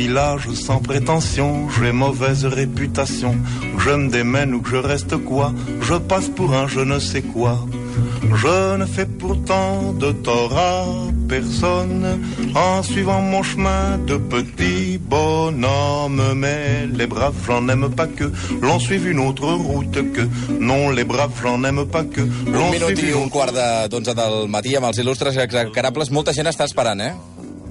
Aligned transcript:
village 0.00 0.46
sans 0.66 0.80
prétention, 0.90 1.48
j'ai 1.74 1.92
mauvaise 1.92 2.44
réputation. 2.44 3.32
Que 3.76 3.82
je 3.84 3.90
me 4.00 4.08
démène 4.10 4.50
ou 4.54 4.60
que 4.60 4.70
je 4.70 4.76
reste 4.92 5.16
quoi, 5.30 5.52
je 5.88 5.94
passe 6.10 6.28
pour 6.36 6.50
un 6.54 6.66
je 6.74 6.80
ne 6.80 6.98
sais 6.98 7.22
quoi. 7.34 7.54
Je 8.42 8.76
ne 8.76 8.84
fais 8.94 9.06
pourtant 9.06 9.92
de 10.02 10.10
tort 10.26 10.52
à 10.58 10.84
personne 11.28 12.04
en 12.54 12.82
suivant 12.82 13.20
mon 13.32 13.42
chemin 13.42 13.98
de 14.10 14.16
petit 14.16 14.98
bonhomme. 14.98 16.22
Mais 16.42 16.86
les 16.98 17.06
braves, 17.06 17.34
j'en 17.46 17.66
aime 17.68 17.88
pas 18.00 18.06
que 18.18 18.26
l'on 18.60 18.78
suive 18.78 19.08
une 19.08 19.20
autre 19.28 19.48
route 19.68 19.98
que. 20.14 20.24
Non, 20.60 20.90
les 20.90 21.04
braves, 21.04 21.32
j'en 21.42 21.62
aime 21.64 21.84
pas 21.86 22.04
que 22.04 22.20
Un 22.22 22.50
l'on 22.58 22.70
minut 22.70 22.96
suive 22.96 23.08
i 23.10 23.12
une 23.12 23.24
un 23.24 23.28
quart 23.28 23.52
de- 23.52 23.88
d'onze 23.92 24.12
del 24.20 24.36
matí 24.48 24.76
amb 24.76 24.86
els 24.90 24.98
il·lustres 25.02 25.36
execrables. 25.46 26.10
Molta 26.10 26.32
gent 26.32 26.46
està 26.52 26.64
esperant, 26.64 27.00
eh? 27.00 27.12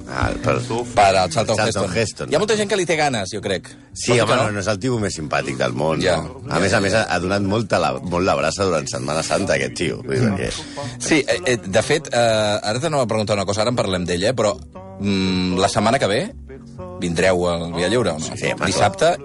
Ah, 0.08 0.30
per... 0.44 0.58
Per 0.62 1.06
al 1.18 1.32
Charlton, 1.32 1.56
Charlton 1.58 1.68
Heston. 1.68 1.96
Heston. 1.98 2.30
Hi 2.32 2.38
ha 2.38 2.42
molta 2.42 2.58
gent 2.60 2.70
que 2.70 2.78
li 2.78 2.86
té 2.86 2.98
ganes, 3.00 3.32
jo 3.34 3.42
crec. 3.42 3.72
Sí, 3.94 4.12
Vols 4.12 4.24
home, 4.26 4.38
no, 4.38 4.52
no 4.56 4.62
és 4.62 4.70
el 4.72 4.80
tipus 4.84 5.02
més 5.02 5.18
simpàtic 5.18 5.58
del 5.60 5.74
món. 5.78 6.02
Ja. 6.04 6.18
no? 6.22 6.44
A 6.50 6.62
més 6.62 6.74
a 6.78 6.82
més, 6.84 6.94
ha, 6.94 7.20
donat 7.24 7.46
molta 7.46 7.80
la, 7.82 7.94
molt 8.00 8.28
la 8.28 8.38
braça 8.38 8.68
durant 8.68 8.88
Setmana 8.92 9.24
Santa, 9.26 9.58
aquest 9.58 9.78
tio. 9.82 10.02
Perquè... 10.06 10.52
Sí, 11.00 11.22
eh, 11.24 11.40
eh, 11.46 11.58
de 11.66 11.86
fet, 11.86 12.12
eh, 12.14 12.70
ara 12.72 12.82
t'anava 12.84 13.08
a 13.08 13.12
preguntar 13.12 13.38
una 13.40 13.48
cosa, 13.50 13.66
ara 13.66 13.74
en 13.74 13.80
parlem 13.80 14.06
d'ella, 14.06 14.32
eh, 14.34 14.38
però 14.38 14.54
mm, 14.56 15.58
la 15.62 15.72
setmana 15.72 16.00
que 16.02 16.12
ve 16.12 16.22
vindreu 17.02 17.48
al 17.50 17.72
Via 17.74 17.90
Lliure, 17.92 18.16
o 18.16 18.20
no? 18.20 18.38
Sí, 18.38 18.52
home, 18.54 18.70
Dissabte 18.70 19.16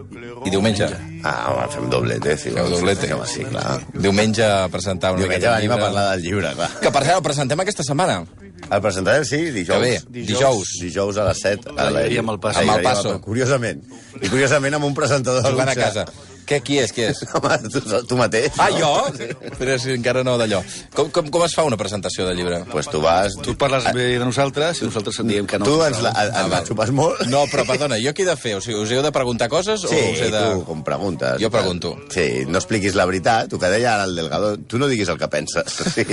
i 0.47 0.51
diumenge. 0.51 0.89
Ah, 1.23 1.51
home, 1.53 1.67
fem 1.73 1.89
doblete. 1.93 2.37
Sí, 2.41 2.51
Feu 2.55 2.71
doblete. 2.73 3.13
Home, 3.15 3.27
sí, 3.29 3.45
clar. 3.45 3.81
Diumenge 3.93 4.47
a 4.47 4.69
presentar 4.73 5.13
una 5.13 5.23
Diumenge 5.27 5.49
venim 5.49 5.75
a 5.75 5.77
llibre. 5.77 5.85
parlar 5.85 6.05
del 6.15 6.25
llibre, 6.25 6.55
clar. 6.57 6.71
Que, 6.81 6.91
per 6.91 7.03
cert, 7.05 7.17
el 7.19 7.27
presentem 7.27 7.61
aquesta 7.67 7.85
setmana. 7.87 8.23
El 8.69 8.83
presentarem, 8.85 9.25
sí, 9.25 9.39
dijous. 9.55 9.79
Que 9.79 9.81
bé, 9.83 10.25
dijous. 10.27 10.75
Dijous 10.83 11.17
a 11.19 11.25
les 11.31 11.41
7. 11.43 11.73
A 11.73 11.77
la... 11.79 11.87
llibreria 11.91 12.23
Malpasso. 12.23 12.61
a 12.61 12.63
la 12.63 12.73
A 12.73 12.77
llibreria 12.77 12.93
Malpasso. 12.93 13.21
Curiosament. 13.25 13.81
I 14.21 14.29
curiosament 14.29 14.77
amb 14.79 14.91
un 14.91 14.95
presentador 14.95 15.47
Jugant 15.49 15.73
a 15.73 15.79
casa. 15.79 16.05
Què, 16.51 16.59
qui 16.67 16.81
és, 16.83 16.91
qui 16.91 17.05
és? 17.07 17.21
Home, 17.39 17.57
tu, 17.71 17.81
tu 18.11 18.17
mateix. 18.19 18.57
Ah, 18.59 18.67
no? 18.75 18.79
jo? 19.15 19.51
Però 19.55 19.77
si 19.79 19.93
encara 19.95 20.25
no 20.27 20.35
d'allò. 20.41 20.59
Com, 20.97 21.13
com, 21.15 21.29
com 21.31 21.45
es 21.47 21.55
fa 21.55 21.63
una 21.69 21.77
presentació 21.79 22.27
de 22.27 22.35
llibre? 22.35 22.65
Pues 22.73 22.89
tu 22.91 22.99
vas... 23.05 23.37
Tu 23.45 23.55
parles 23.61 23.87
bé 23.95 24.09
de 24.17 24.25
nosaltres 24.25 24.81
i 24.83 24.89
nosaltres 24.89 25.21
et 25.23 25.29
diem 25.31 25.47
que 25.47 25.61
no. 25.63 25.69
Tu 25.69 25.77
ens 25.87 26.01
la, 26.03 26.11
ens 26.27 26.51
la 26.51 26.63
xupes 26.67 26.91
molt. 26.97 27.23
No, 27.31 27.45
però 27.53 27.63
perdona, 27.69 28.01
jo 28.03 28.11
què 28.17 28.25
he 28.25 28.29
de 28.29 28.35
fer? 28.41 28.57
O 28.59 28.65
sigui, 28.65 28.81
us 28.83 28.91
heu 28.97 29.05
de 29.07 29.13
preguntar 29.15 29.47
coses 29.53 29.85
Sí, 29.87 29.95
o 29.95 30.11
us 30.11 30.25
he 30.27 30.33
de... 30.35 30.43
tu, 30.43 30.65
com 30.67 30.83
preguntes. 30.87 31.39
Jo 31.43 31.53
pregunto. 31.55 31.95
Sí, 32.11 32.27
no 32.51 32.59
expliquis 32.59 32.99
la 32.99 33.07
veritat, 33.07 33.47
tu 33.53 33.61
que 33.63 33.71
deia 33.71 33.95
ara 33.95 34.09
el 34.11 34.19
Delgado, 34.19 34.57
tu 34.59 34.83
no 34.83 34.91
diguis 34.91 35.09
el 35.15 35.21
que 35.23 35.31
penses. 35.31 35.79
Sí. 35.91 36.05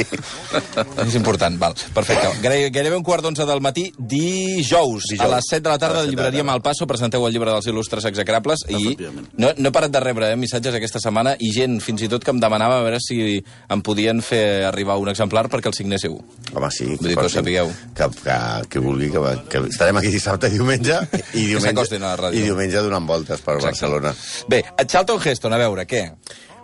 És 1.03 1.15
important, 1.15 1.55
val. 1.61 1.75
Perfecte. 1.93 2.31
Gairebé, 2.41 2.95
un 2.97 3.03
quart 3.05 3.23
d'onze 3.23 3.45
del 3.47 3.61
matí, 3.63 3.88
dijous, 3.97 5.05
Dijous. 5.11 5.21
a 5.23 5.30
les 5.35 5.49
7 5.49 5.61
de 5.63 5.69
la 5.69 5.75
A 5.77 5.81
tarda, 5.81 6.02
de 6.02 6.08
la 6.08 6.11
llibreria. 6.11 6.43
Malpasso, 6.47 6.88
presenteu 6.89 7.25
el 7.27 7.35
llibre 7.35 7.53
dels 7.53 7.67
il·lustres 7.69 8.08
execrables 8.09 8.65
i 8.73 8.95
no, 9.38 9.52
no 9.53 9.69
he 9.69 9.73
parat 9.75 9.93
de 9.93 10.02
rebre 10.03 10.27
eh, 10.28 10.36
missatges 10.39 10.75
aquesta 10.78 11.02
setmana 11.03 11.36
i 11.39 11.52
gent, 11.56 11.80
fins 11.83 12.03
i 12.06 12.09
tot, 12.11 12.23
que 12.25 12.33
em 12.33 12.42
demanava 12.44 12.80
a 12.80 12.86
veure 12.86 13.00
si 13.03 13.38
em 13.39 13.83
podien 13.86 14.22
fer 14.25 14.66
arribar 14.67 14.97
un 15.02 15.11
exemplar 15.14 15.47
perquè 15.52 15.72
el 15.72 15.78
signéssiu. 15.78 16.17
Home, 16.53 16.72
sí. 16.73 16.89
Vull 16.95 17.11
dir 17.11 17.17
que 17.20 17.28
ho 17.28 17.33
sapigueu. 17.33 17.72
Que, 17.97 18.09
que, 18.23 18.39
que 18.73 18.83
vulgui, 18.83 19.11
que, 19.14 19.23
que 19.52 19.64
estarem 19.72 20.02
aquí 20.02 20.11
dissabte 20.14 20.52
i 20.52 20.58
diumenge, 20.58 21.00
i 21.33 21.48
diumenge, 21.53 22.02
i 22.33 22.44
diumenge 22.44 22.83
donant 22.86 23.08
voltes 23.08 23.42
per 23.44 23.58
Exacte. 23.58 23.73
Barcelona. 23.73 24.14
Bé, 24.52 24.64
a 24.75 24.86
Charlton 24.86 25.23
Heston, 25.23 25.55
a 25.55 25.61
veure, 25.61 25.88
què? 25.89 26.03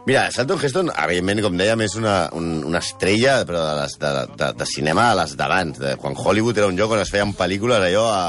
Mira, 0.05 0.25
Charlton 0.35 0.59
Heston, 0.59 0.89
evidentment, 0.99 1.39
com 1.45 1.55
dèiem, 1.55 1.85
és 1.85 1.93
una, 1.95 2.17
un, 2.35 2.57
una 2.67 2.81
estrella 2.83 3.37
però 3.47 3.61
de, 3.63 3.75
les, 3.79 3.93
de, 4.01 4.11
de, 4.35 4.49
de 4.59 4.67
cinema 4.67 5.07
a 5.11 5.17
les 5.21 5.37
d'abans, 5.39 5.79
de 5.79 5.95
quan 6.01 6.17
Hollywood 6.19 6.59
era 6.59 6.67
un 6.67 6.75
lloc 6.75 6.91
on 6.91 6.99
es 6.99 7.11
feien 7.13 7.31
pel·lícules 7.39 7.85
allò 7.87 8.03
a, 8.11 8.23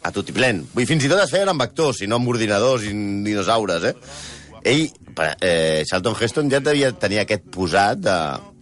a 0.00 0.12
tot 0.16 0.32
i 0.32 0.36
plen. 0.36 0.62
Vull 0.72 0.88
fins 0.88 1.04
i 1.04 1.10
tot 1.12 1.20
es 1.20 1.32
feien 1.32 1.52
amb 1.52 1.60
actors, 1.60 2.00
i 2.00 2.08
no 2.08 2.16
amb 2.16 2.32
ordinadors 2.32 2.86
i 2.88 2.94
dinosaures, 3.26 3.90
eh? 3.90 3.94
Ell, 4.64 4.88
per- 5.16 5.36
eh, 5.40 5.82
Charlton 5.88 6.16
Heston 6.20 6.50
ja 6.52 6.60
devia 6.60 6.92
tenir 6.92 7.20
aquest 7.24 7.48
posat 7.52 7.98
de 8.04 8.16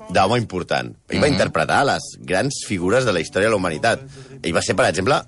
d'home 0.08 0.38
important. 0.40 0.94
Ell 1.10 1.20
va 1.20 1.28
interpretar 1.28 1.82
les 1.84 2.04
grans 2.24 2.62
figures 2.66 3.04
de 3.04 3.12
la 3.12 3.20
història 3.20 3.48
de 3.50 3.52
la 3.52 3.58
humanitat. 3.60 4.00
Ell 4.42 4.54
va 4.56 4.62
ser, 4.64 4.74
per 4.76 4.86
exemple, 4.88 5.18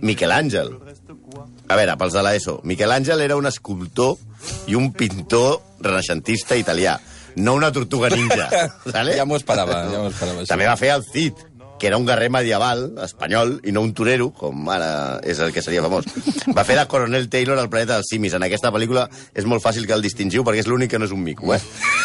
Miquel 0.00 0.32
Àngel. 0.32 0.70
A 1.68 1.76
veure, 1.76 1.96
pels 2.00 2.14
de 2.16 2.22
l'ESO, 2.22 2.60
Miquel 2.64 2.90
Àngel 2.94 3.20
era 3.20 3.36
un 3.36 3.46
escultor 3.46 4.16
i 4.68 4.74
un 4.78 4.90
pintor 4.92 5.60
renaixentista 5.80 6.56
italià, 6.56 6.96
no 7.36 7.54
una 7.58 7.70
tortuga 7.72 8.08
ninja. 8.08 8.48
Ja 9.18 9.24
m'ho 9.28 9.36
esperava, 9.36 9.82
ja 9.90 9.98
m'ho 10.00 10.08
esperava. 10.08 10.44
També 10.48 10.66
va 10.70 10.76
fer 10.80 10.90
el 10.96 11.04
Cid, 11.04 11.34
que 11.82 11.88
era 11.88 11.96
un 11.98 12.04
guerrer 12.06 12.28
medieval 12.30 12.92
espanyol 13.02 13.56
i 13.66 13.72
no 13.74 13.80
un 13.82 13.90
torero, 13.90 14.28
com 14.38 14.68
ara 14.70 15.18
és 15.26 15.40
el 15.42 15.50
que 15.50 15.64
seria 15.66 15.82
famós. 15.82 16.06
Va 16.54 16.62
fer 16.62 16.76
de 16.78 16.84
Coronel 16.86 17.26
Taylor 17.26 17.58
al 17.58 17.66
planeta 17.72 17.96
dels 17.96 18.12
simis. 18.14 18.36
En 18.38 18.46
aquesta 18.46 18.70
pel·lícula 18.70 19.08
és 19.34 19.48
molt 19.50 19.64
fàcil 19.64 19.88
que 19.90 19.96
el 19.96 20.06
distingiu 20.06 20.46
perquè 20.46 20.62
és 20.62 20.70
l'únic 20.70 20.92
que 20.94 21.00
no 21.02 21.08
és 21.10 21.14
un 21.16 21.24
mico, 21.26 21.50
eh? 21.50 21.58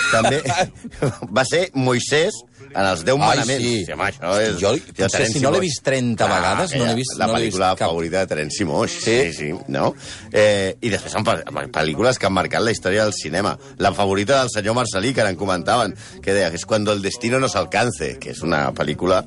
També 0.09 0.41
va 1.37 1.45
ser 1.45 1.67
Moisès 1.77 2.41
en 2.73 2.85
els 2.85 3.03
Deu 3.05 3.15
Ai, 3.21 3.37
Manaments. 3.39 3.63
sí. 3.85 3.91
home, 3.93 4.03
això 4.03 4.33
és... 4.41 4.57
Jo, 4.61 4.71
de 4.73 4.93
potser 5.03 5.27
si 5.31 5.39
no 5.39 5.51
l'he 5.51 5.59
vist 5.63 5.81
30 5.83 6.27
vegades, 6.27 6.75
no 6.75 6.85
l'he 6.85 6.95
vist- 6.95 7.17
La 7.17 7.27
no 7.27 7.33
vist 7.33 7.43
pel·lícula 7.57 7.69
cap. 7.75 7.87
favorita 7.89 8.19
de 8.19 8.27
Terence 8.27 8.65
Moix. 8.65 8.91
Sí? 8.91 9.17
Sí, 9.27 9.33
sí, 9.33 9.51
no? 9.67 9.93
Eh, 10.31 10.75
I 10.81 10.89
després 10.89 11.11
són 11.13 11.23
pel- 11.25 11.43
pel·lícules 11.71 12.17
que 12.19 12.25
han 12.27 12.33
marcat 12.33 12.61
la 12.61 12.71
història 12.71 13.03
del 13.03 13.13
cinema. 13.13 13.57
La 13.77 13.93
favorita 13.93 14.39
del 14.41 14.49
senyor 14.53 14.75
Marcelí, 14.75 15.13
que 15.13 15.21
ara 15.21 15.29
en 15.29 15.35
comentaven, 15.37 15.95
que 16.21 16.33
deia 16.33 16.49
que 16.49 16.57
és 16.57 16.65
Cuando 16.65 16.91
el 16.93 17.01
destino 17.01 17.39
nos 17.39 17.55
alcance, 17.55 18.17
que 18.19 18.31
és 18.31 18.41
una 18.43 18.73
pel·lícula 18.73 19.23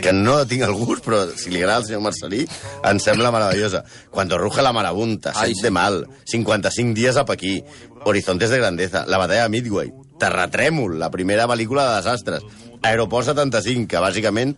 que 0.00 0.12
no 0.12 0.46
tinc 0.46 0.62
el 0.62 0.72
gust, 0.72 1.04
però 1.04 1.26
si 1.36 1.50
li 1.50 1.58
agrada 1.58 1.78
al 1.78 1.84
senyor 1.86 2.00
Marcelí, 2.02 2.46
em 2.84 2.98
sembla 3.00 3.30
meravellosa. 3.32 3.84
Cuando 4.10 4.38
ruge 4.38 4.62
la 4.62 4.72
marabunta, 4.72 5.32
Ai, 5.34 5.54
sí. 5.54 5.62
de 5.62 5.70
mal, 5.70 6.06
55 6.24 6.94
dies 6.94 7.16
a 7.16 7.24
Pequí, 7.24 7.62
Horizontes 8.06 8.50
de 8.50 8.58
grandeza, 8.58 9.04
La 9.06 9.16
batalla 9.18 9.44
de 9.44 9.48
Midway, 9.48 9.92
Terratrèmol, 10.20 10.98
la 11.00 11.10
primera 11.10 11.48
pel·lícula 11.50 11.88
de 11.88 11.96
desastres, 12.02 12.44
Aeroport 12.84 13.26
75, 13.30 13.88
que 13.88 14.02
bàsicament 14.02 14.52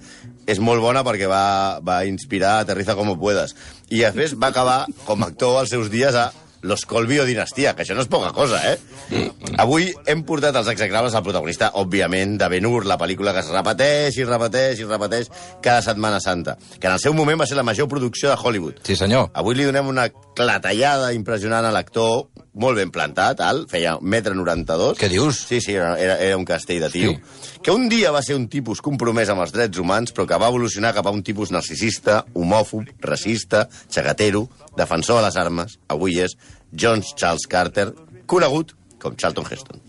és 0.51 0.59
molt 0.63 0.83
bona 0.83 1.05
perquè 1.07 1.29
va, 1.31 1.79
va 1.83 2.01
inspirar 2.09 2.61
Aterriza 2.63 2.97
como 2.99 3.19
puedas. 3.21 3.55
I 3.89 4.03
després 4.03 4.35
va 4.35 4.51
acabar 4.51 4.85
com 5.07 5.23
a 5.23 5.31
actor 5.31 5.61
als 5.61 5.73
seus 5.75 5.91
dies 5.93 6.15
a 6.15 6.33
Los 6.67 6.87
Colby 6.87 7.21
o 7.21 7.25
Dinastia, 7.25 7.77
que 7.77 7.85
això 7.85 7.95
no 7.95 8.03
és 8.03 8.11
poca 8.11 8.33
cosa, 8.35 8.59
eh? 8.67 9.29
Avui 9.63 9.93
hem 10.11 10.25
portat 10.27 10.57
els 10.59 10.71
execrables 10.73 11.15
al 11.15 11.23
protagonista, 11.23 11.69
òbviament, 11.79 12.35
de 12.41 12.49
Ben-Hur, 12.51 12.83
la 12.91 12.97
pel·lícula 12.99 13.35
que 13.37 13.45
es 13.45 13.51
repeteix 13.55 14.19
i 14.19 14.27
repeteix 14.27 14.83
i 14.83 14.89
repeteix 14.89 15.31
cada 15.63 15.85
Setmana 15.87 16.19
Santa, 16.21 16.57
que 16.81 16.89
en 16.89 16.97
el 16.97 17.03
seu 17.03 17.15
moment 17.15 17.39
va 17.39 17.47
ser 17.47 17.59
la 17.61 17.67
major 17.67 17.87
producció 17.93 18.33
de 18.33 18.39
Hollywood. 18.41 18.83
Sí, 18.89 18.97
senyor. 18.99 19.31
Avui 19.35 19.55
li 19.55 19.69
donem 19.69 19.93
una 19.93 20.09
clatellada 20.11 21.13
impressionant 21.15 21.69
a 21.69 21.75
l'actor, 21.77 22.27
molt 22.57 22.79
ben 22.81 22.91
plantat, 22.93 23.41
alt, 23.45 23.69
feia 23.71 23.97
1,92 24.01 24.95
m. 24.95 24.99
Què 24.99 25.11
dius? 25.13 25.43
Sí, 25.49 25.61
sí, 25.61 25.75
era, 25.77 25.95
era, 26.01 26.17
era 26.25 26.39
un 26.41 26.47
castell 26.49 26.81
de 26.87 26.91
tio. 26.93 27.13
Sí. 27.13 27.61
Que 27.63 27.75
un 27.75 27.89
dia 27.93 28.13
va 28.15 28.23
ser 28.25 28.37
un 28.39 28.49
tipus 28.53 28.81
compromès 28.85 29.31
amb 29.33 29.45
els 29.45 29.53
drets 29.55 29.81
humans, 29.83 30.15
però 30.17 30.27
que 30.29 30.41
va 30.41 30.49
evolucionar 30.53 30.95
cap 30.97 31.07
a 31.07 31.15
un 31.15 31.23
tipus 31.27 31.53
narcisista, 31.53 32.23
homòfob, 32.35 32.89
racista, 33.05 33.67
xagatero, 33.93 34.47
defensor 34.77 35.21
de 35.21 35.27
les 35.29 35.41
armes. 35.41 35.79
Avui 35.93 36.21
és 36.25 36.37
John 36.73 37.05
Charles 37.05 37.47
Carter, 37.51 37.91
conegut 38.27 38.73
com 39.03 39.17
Charlton 39.17 39.47
Heston. 39.51 39.83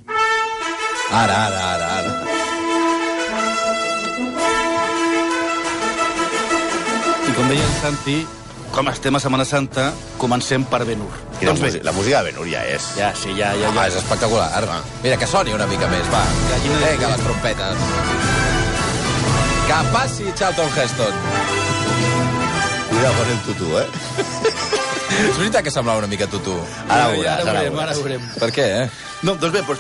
Ara, 1.07 1.38
ara, 1.47 1.61
ara, 1.73 1.88
ara. 2.01 2.13
I 7.27 7.35
com 7.35 7.47
deia 7.47 7.63
el 7.63 7.77
Santi, 7.79 8.17
com 8.72 8.89
estem 8.91 9.16
a 9.16 9.19
Setmana 9.19 9.45
Santa, 9.45 9.91
comencem 10.22 10.63
per 10.69 10.83
la, 10.85 11.50
Doncs 11.51 11.59
bé, 11.61 11.67
música, 11.67 11.83
la 11.85 11.91
música 11.95 12.19
de 12.22 12.31
Ben-Hur 12.31 12.47
ja 12.51 12.61
és. 12.66 12.83
ja, 12.97 13.13
sí, 13.16 13.29
ja, 13.38 13.53
ja, 13.57 13.69
Ah, 13.69 13.73
ja. 13.73 13.88
és 13.88 13.95
espectacular. 13.95 14.50
Mira, 15.03 15.17
que 15.17 15.28
soni 15.28 15.53
una 15.53 15.66
mica 15.67 15.88
més, 15.88 16.05
va. 16.13 16.23
Gallina 16.51 16.79
de 16.85 16.91
Vinga, 16.94 17.07
les 17.16 17.23
trompetes. 17.25 17.77
Que 19.67 19.79
passi 19.94 20.25
Charlton 20.35 20.69
Heston. 20.77 21.13
Cuida 22.89 23.11
con 23.17 23.29
el 23.33 23.39
tutú, 23.45 23.77
eh? 23.77 23.88
És 25.29 25.38
veritat 25.39 25.63
que 25.63 25.72
semblava 25.72 26.00
una 26.00 26.07
mica 26.07 26.27
tutu. 26.27 26.53
Ara 26.89 27.07
ho 27.07 27.13
veuràs, 27.15 27.41
ara 27.41 27.53
veurem, 27.62 27.80
ara 27.80 27.94
ho 27.95 28.01
veurem. 28.03 28.25
Per 28.39 28.50
què, 28.53 28.65
eh? 28.83 28.89
No, 29.24 29.33
doncs 29.36 29.53
bé, 29.56 29.62
doncs, 29.65 29.80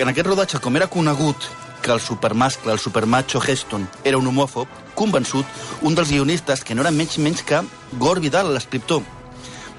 en 0.00 0.08
aquest 0.12 0.26
rodatge, 0.26 0.60
com 0.62 0.76
era 0.78 0.86
conegut 0.86 1.48
que 1.82 1.92
el 1.92 2.00
supermascle, 2.00 2.72
el 2.72 2.78
supermacho 2.78 3.40
Heston, 3.40 3.88
era 4.04 4.18
un 4.18 4.26
homòfob, 4.26 4.68
convençut, 4.94 5.46
un 5.82 5.94
dels 5.94 6.10
guionistes, 6.10 6.64
que 6.64 6.74
no 6.74 6.84
era 6.84 6.92
menys 6.94 7.18
menys 7.18 7.42
que 7.42 7.62
Gore 7.98 8.20
Vidal, 8.20 8.52
l'escriptor, 8.54 9.02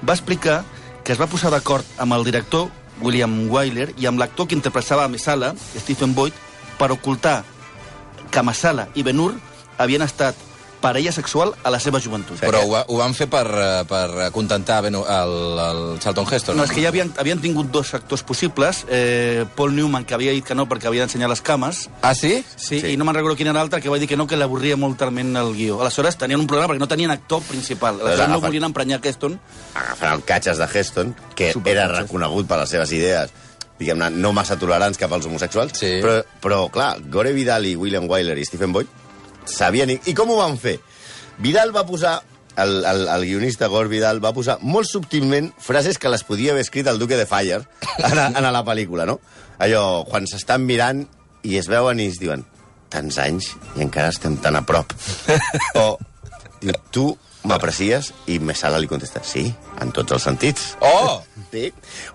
va 0.06 0.14
explicar 0.14 0.62
que 1.04 1.14
es 1.14 1.20
va 1.20 1.30
posar 1.30 1.50
d'acord 1.50 1.86
amb 1.98 2.14
el 2.14 2.24
director, 2.24 2.68
William 3.02 3.50
Wyler, 3.50 3.90
i 3.98 4.06
amb 4.06 4.20
l'actor 4.20 4.46
que 4.46 4.58
interpretava 4.58 5.04
a 5.04 5.10
Messala, 5.10 5.54
Stephen 5.78 6.14
Boyd, 6.14 6.34
per 6.78 6.92
ocultar 6.92 7.42
que 8.30 8.42
Masala 8.42 8.88
i 8.94 9.04
Ben-Hur 9.06 9.34
havien 9.78 10.02
estat 10.02 10.38
parella 10.82 11.12
sexual 11.14 11.54
a 11.62 11.70
la 11.70 11.78
seva 11.80 12.00
joventut. 12.02 12.40
Però 12.42 12.60
ho, 12.66 12.74
ho 12.82 12.96
van 12.98 13.14
fer 13.14 13.28
per, 13.30 13.46
eh, 13.46 13.84
per 13.88 14.02
acontentar 14.26 14.80
ben, 14.82 14.96
el, 14.98 15.34
el 15.62 15.82
Charlton 16.02 16.26
Heston. 16.28 16.56
No, 16.58 16.64
és 16.66 16.72
que 16.74 16.82
ja 16.82 16.90
havien, 16.90 17.12
havien 17.22 17.40
tingut 17.40 17.70
dos 17.72 17.94
actors 17.94 18.24
possibles. 18.26 18.82
Eh, 18.90 19.44
Paul 19.56 19.76
Newman, 19.78 20.04
que 20.04 20.14
havia 20.18 20.34
dit 20.34 20.44
que 20.44 20.56
no 20.58 20.66
perquè 20.68 20.90
havia 20.90 21.06
d'ensenyar 21.06 21.30
les 21.30 21.40
cames, 21.40 21.86
Ah, 22.02 22.14
sí? 22.14 22.42
Sí, 22.56 22.66
Sí. 22.72 22.80
sí, 22.82 22.92
i 22.92 22.96
no 22.98 23.04
me'n 23.06 23.14
recordo 23.14 23.36
quin 23.38 23.46
era 23.48 23.60
l'altre, 23.60 23.80
que 23.80 23.88
va 23.88 23.98
dir 24.02 24.08
que 24.10 24.16
no, 24.16 24.26
que 24.26 24.36
l'avorria 24.36 24.76
moltament 24.76 25.36
el 25.36 25.54
guió. 25.54 25.80
Aleshores, 25.80 26.18
tenien 26.18 26.40
un 26.40 26.46
problema 26.50 26.72
perquè 26.74 26.80
no 26.82 26.88
tenien 26.90 27.10
actor 27.14 27.40
principal. 27.46 28.00
Aleshores, 28.00 28.28
no 28.28 28.34
agafen- 28.40 28.48
volien 28.50 28.64
emprenyar 28.64 29.00
Keston. 29.00 29.38
Agafaran 29.74 30.20
catxes 30.22 30.58
de 30.58 30.66
Heston, 30.72 31.14
que 31.34 31.52
Supercatxes. 31.52 31.90
era 31.92 32.02
reconegut 32.02 32.46
per 32.48 32.58
les 32.58 32.68
seves 32.70 32.92
idees 32.92 33.30
diguem-ne, 33.82 34.10
no 34.14 34.30
massa 34.32 34.54
tolerants 34.60 34.98
cap 34.98 35.10
als 35.12 35.26
homosexuals, 35.26 35.72
Sí. 35.74 35.98
però, 36.00 36.22
però, 36.40 36.70
clar, 36.70 37.00
Gore 37.10 37.32
Vidal 37.32 37.66
i 37.66 37.74
William 37.74 38.04
Wyler 38.08 38.36
i 38.38 38.44
Stephen 38.44 38.70
Boyd 38.72 38.86
sabien... 39.46 39.94
I, 39.94 40.00
I 40.10 40.14
com 40.18 40.30
ho 40.32 40.38
van 40.40 40.58
fer? 40.60 40.78
Vidal 41.42 41.74
va 41.74 41.86
posar 41.88 42.20
el, 42.56 42.84
el, 42.84 43.06
el 43.08 43.24
guionista 43.24 43.68
Gore 43.72 43.88
Vidal 43.88 44.20
va 44.24 44.34
posar 44.36 44.58
molt 44.60 44.88
subtilment 44.88 45.50
frases 45.62 45.98
que 45.98 46.10
les 46.12 46.24
podia 46.28 46.52
haver 46.52 46.64
escrit 46.66 46.88
el 46.90 47.00
Duque 47.00 47.16
de 47.16 47.26
Fire 47.26 47.62
en, 47.96 48.18
a, 48.18 48.28
en 48.28 48.44
a 48.44 48.52
la 48.52 48.64
pel·lícula, 48.66 49.06
no? 49.08 49.18
Allò, 49.62 50.04
quan 50.08 50.26
s'estan 50.28 50.66
mirant 50.68 51.06
i 51.48 51.56
es 51.58 51.68
veuen 51.70 52.00
i 52.02 52.08
es 52.12 52.20
diuen 52.22 52.44
tants 52.92 53.18
anys 53.22 53.52
i 53.76 53.84
encara 53.86 54.12
estem 54.12 54.36
tan 54.42 54.58
a 54.58 54.64
prop. 54.68 54.92
o, 55.82 55.96
diu, 56.60 56.76
tu 56.92 57.06
m'aprecies? 57.44 58.12
I 58.30 58.38
Messala 58.38 58.78
li 58.78 58.88
contesta, 58.90 59.20
sí, 59.26 59.48
en 59.82 59.90
tots 59.92 60.12
els 60.18 60.22
sentits. 60.30 60.72
Oh! 60.80 61.20
Sí. 61.52 61.66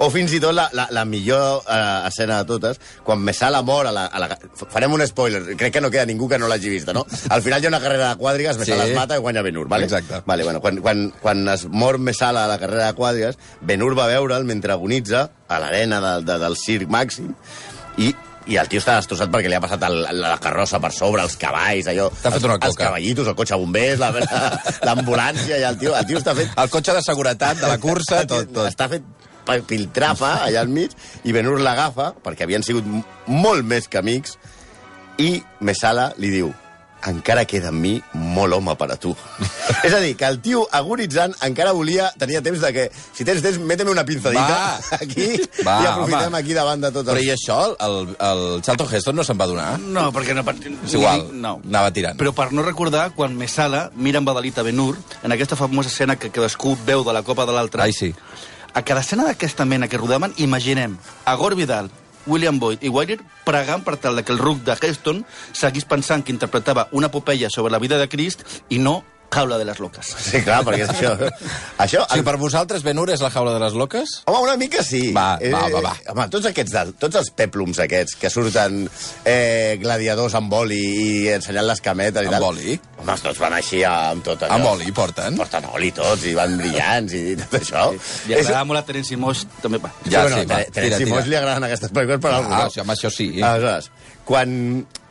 O 0.02 0.08
fins 0.10 0.32
i 0.34 0.40
tot 0.42 0.56
la, 0.56 0.64
la, 0.74 0.88
la 0.90 1.04
millor 1.06 1.60
eh, 1.70 2.08
escena 2.08 2.40
de 2.42 2.48
totes, 2.50 2.80
quan 3.06 3.20
Messala 3.22 3.60
mor 3.62 3.86
a 3.86 3.92
la, 3.94 4.08
a 4.10 4.22
la... 4.24 4.30
Farem 4.72 4.96
un 4.96 5.04
spoiler, 5.06 5.44
crec 5.60 5.76
que 5.76 5.82
no 5.84 5.92
queda 5.94 6.08
ningú 6.10 6.26
que 6.32 6.40
no 6.42 6.48
l'hagi 6.50 6.72
vista, 6.72 6.90
no? 6.96 7.04
Al 7.30 7.44
final 7.46 7.62
hi 7.62 7.68
ha 7.68 7.70
una 7.70 7.82
carrera 7.84 8.08
de 8.10 8.18
quadrigues, 8.18 8.58
Messala 8.58 8.88
Sí. 8.88 8.96
es 8.96 8.98
mata 8.98 9.20
i 9.20 9.22
guanya 9.22 9.44
Benur, 9.46 9.68
vale? 9.70 9.86
Exacte. 9.86 10.24
Vale, 10.26 10.44
bueno, 10.48 10.62
quan, 10.64 10.82
quan, 10.82 11.04
quan 11.22 11.44
es 11.54 11.68
mor 11.70 12.00
Messala 12.02 12.46
a 12.46 12.50
la 12.50 12.58
carrera 12.58 12.88
de 12.88 12.98
quadrigues, 12.98 13.38
Benur 13.62 13.94
va 14.00 14.08
veure'l 14.10 14.48
mentre 14.50 14.74
agonitza 14.74 15.28
a 15.48 15.60
l'arena 15.62 16.02
de, 16.02 16.16
de, 16.32 16.40
del 16.42 16.58
circ 16.58 16.90
màxim 16.90 17.36
i 17.98 18.14
i 18.48 18.56
el 18.56 18.70
tio 18.72 18.80
està 18.80 18.94
destrossat 18.96 19.28
perquè 19.28 19.50
li 19.52 19.58
ha 19.58 19.60
passat 19.60 19.82
el, 19.84 19.98
la 20.22 20.38
carrossa 20.40 20.80
per 20.80 20.94
sobre, 20.96 21.20
els 21.26 21.34
cavalls, 21.36 21.90
allò... 21.92 22.06
T'ha 22.16 22.30
fet 22.32 22.38
els, 22.38 22.46
una 22.48 22.54
els 22.56 22.78
coca. 22.78 22.86
cavallitos, 22.86 23.28
el 23.28 23.36
cotxe 23.36 23.58
bombers, 23.60 24.00
la- 24.00 24.12
la- 24.16 24.60
l'ambulància, 24.88 25.58
i 25.60 25.66
el 25.68 25.76
tio, 25.82 25.92
el 26.00 26.06
tio 26.08 26.22
està 26.22 26.32
fet 26.38 26.54
El 26.64 26.70
cotxe 26.72 26.96
de 26.96 27.02
seguretat 27.04 27.60
de 27.60 27.68
la 27.68 27.76
cursa, 27.84 28.22
tot, 28.26 28.48
tot. 28.56 28.70
està 28.72 28.88
fet 28.88 29.04
piltrafa 29.68 30.30
allà 30.46 30.62
al 30.64 30.72
mig, 30.72 30.96
i 31.28 31.36
Benur 31.36 31.58
l'agafa, 31.60 32.14
perquè 32.24 32.48
havien 32.48 32.64
sigut 32.64 32.88
molt 33.28 33.68
més 33.68 33.88
que 33.92 34.00
amics, 34.00 34.38
i 35.20 35.42
Mesala 35.60 36.14
li 36.18 36.32
diu 36.32 36.54
encara 37.06 37.46
queda 37.46 37.70
en 37.70 37.78
mi 37.80 37.92
molt 38.14 38.54
home 38.58 38.74
per 38.76 38.88
a 38.92 38.96
tu. 38.98 39.12
és 39.84 39.94
a 39.94 40.00
dir, 40.02 40.16
que 40.18 40.26
el 40.26 40.40
tio 40.42 40.64
agonitzant 40.72 41.36
encara 41.46 41.72
volia, 41.72 42.10
tenia 42.18 42.42
temps 42.42 42.60
de 42.60 42.72
que, 42.74 42.86
si 43.14 43.24
tens 43.24 43.42
temps, 43.46 43.60
méteme 43.60 43.92
una 43.92 44.04
pinzadita 44.04 44.42
Va. 44.48 44.80
aquí 45.02 45.28
Va, 45.66 45.78
i 45.84 45.86
aprofitem 45.92 46.28
home. 46.34 46.38
aquí 46.42 46.54
davant 46.58 46.82
de 46.82 46.92
tot 46.92 47.06
Però 47.06 47.20
el... 47.20 47.26
i 47.28 47.32
això, 47.36 47.60
el, 47.86 48.16
el 48.18 48.44
Charlton 48.66 48.90
Heston 48.92 49.16
no 49.16 49.24
se'n 49.28 49.38
va 49.40 49.48
donar? 49.48 49.70
No, 49.80 50.08
perquè 50.16 50.34
no... 50.36 50.44
És 50.84 50.94
igual, 50.98 51.28
No. 51.38 51.58
anava 51.68 51.92
tirant. 51.94 52.18
Però 52.20 52.34
per 52.34 52.50
no 52.52 52.66
recordar, 52.66 53.12
quan 53.16 53.38
Mesala 53.38 53.92
mira 53.96 54.18
amb 54.20 54.30
Adalita 54.34 54.64
Benur, 54.66 54.98
en 55.24 55.32
aquesta 55.38 55.56
famosa 55.56 55.90
escena 55.94 56.16
que 56.18 56.32
cadascú 56.34 56.76
veu 56.86 57.04
de 57.06 57.14
la 57.14 57.22
copa 57.24 57.46
de 57.46 57.54
l'altre, 57.54 57.84
Ai, 57.86 57.94
sí. 57.94 58.14
a 58.74 58.82
cada 58.82 59.02
escena 59.06 59.26
d'aquesta 59.30 59.66
mena 59.66 59.88
que 59.88 59.98
rodaven, 59.98 60.34
imaginem 60.38 60.98
a 61.26 61.36
Gore 61.36 61.56
Vidal, 61.56 61.92
William 62.28 62.60
Boyd 62.60 62.84
i 62.84 62.92
Wyler 62.94 63.20
pregant 63.48 63.84
per 63.84 63.98
tal 63.98 64.24
que 64.24 64.36
el 64.36 64.42
ruc 64.42 64.64
de 64.68 64.76
Heston 64.76 65.24
seguís 65.52 65.88
pensant 65.88 66.24
que 66.24 66.36
interpretava 66.36 66.88
una 66.92 67.08
epopeia 67.08 67.50
sobre 67.50 67.72
la 67.72 67.80
vida 67.80 67.98
de 67.98 68.10
Crist 68.12 68.46
i 68.70 68.80
no 68.80 69.02
Jaula 69.34 69.58
de 69.60 69.66
les 69.68 69.78
Loques. 69.84 70.08
Sí, 70.24 70.40
clar, 70.42 70.62
perquè 70.66 70.86
és 70.86 70.90
això... 70.94 71.12
això 71.84 72.00
O 72.06 72.08
sigui, 72.10 72.24
per 72.26 72.38
vosaltres, 72.42 72.82
Ben-Hur 72.86 73.10
és 73.14 73.22
la 73.22 73.30
jaula 73.30 73.52
de 73.54 73.60
les 73.62 73.74
loques? 73.78 74.14
Home, 74.26 74.40
una 74.48 74.56
mica 74.58 74.82
sí. 74.86 75.12
Va, 75.14 75.36
va, 75.52 75.66
va, 75.74 75.82
va. 75.84 75.92
Home, 76.14 76.26
tots 76.34 76.48
aquests, 76.50 76.72
de- 76.74 76.94
tots 76.98 77.20
els 77.20 77.30
peplums 77.38 77.78
aquests 77.84 78.16
que 78.22 78.32
surten 78.34 78.86
eh, 79.28 79.76
gladiadors 79.82 80.34
amb 80.40 80.54
oli 80.58 80.80
i 80.80 81.10
ensenyant 81.36 81.68
les 81.68 81.82
cametes 81.86 82.24
i 82.24 82.32
Amb 82.32 82.38
tal. 82.38 82.48
oli? 82.54 82.78
Home, 83.04 83.18
tots 83.28 83.42
van 83.44 83.58
així 83.60 83.84
amb 83.86 84.24
tot 84.26 84.46
allò. 84.48 84.56
Amb 84.58 84.70
oli 84.72 84.94
porten? 84.96 85.36
Porten 85.38 85.68
oli 85.76 85.92
tots 85.98 86.24
i 86.26 86.34
van 86.38 86.56
brillants 86.58 87.14
i 87.20 87.36
tot 87.44 87.58
això. 87.60 87.84
Li 88.30 88.38
agradava 88.40 88.64
molt 88.72 88.82
a 88.82 88.86
Terence 88.88 89.20
Moix, 89.22 89.44
també. 89.62 89.82
Va. 89.84 89.92
Ja, 90.08 90.24
bueno, 90.24 90.40
sí, 90.40 90.48
va, 90.48 90.56
Tere- 90.64 90.72
Terence 90.80 91.04
tira, 91.04 91.12
Moix 91.14 91.28
li 91.30 91.38
agraden 91.44 91.68
aquestes 91.68 91.92
pel·lícules 91.94 92.24
per 92.24 92.32
alguna 92.40 92.64
Ah, 92.64 92.66
o 92.72 92.74
sigui, 92.74 92.86
home, 92.88 92.96
això 92.96 93.12
sí. 93.14 93.28
Aleshores, 93.44 93.92
quan 94.26 94.58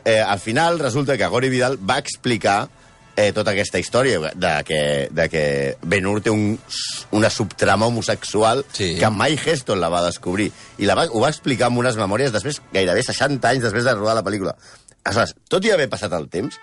eh, 0.08 0.19
al 0.24 0.40
final 0.40 0.80
resulta 0.82 1.19
que 1.20 1.28
Gori 1.36 1.52
Vidal 1.52 1.76
va 1.78 2.00
explicar 2.02 2.58
eh, 3.16 3.32
tota 3.32 3.52
aquesta 3.52 3.80
història 3.80 4.20
de 4.34 4.52
que, 4.68 4.80
de 5.10 5.28
que 5.32 5.42
Ben-Hur 5.82 6.20
té 6.22 6.30
un, 6.30 6.58
una 7.16 7.30
subtrama 7.32 7.88
homosexual 7.88 8.64
Sí. 8.76 8.94
que 9.00 9.10
mai 9.10 9.38
Heston 9.40 9.80
la 9.80 9.88
va 9.88 10.04
descobrir. 10.04 10.50
I 10.78 10.86
la 10.86 10.94
va, 10.94 11.06
ho 11.10 11.20
va 11.24 11.32
explicar 11.32 11.70
amb 11.70 11.80
unes 11.82 11.96
memòries 11.96 12.32
després, 12.32 12.60
gairebé 12.72 13.02
60 13.02 13.48
anys 13.48 13.64
després 13.64 13.84
de 13.84 13.94
rodar 13.96 14.14
la 14.18 14.24
pel·lícula. 14.26 14.56
Aleshores, 15.04 15.34
tot 15.48 15.64
i 15.64 15.70
haver 15.72 15.88
passat 15.88 16.12
el 16.12 16.28
temps, 16.28 16.58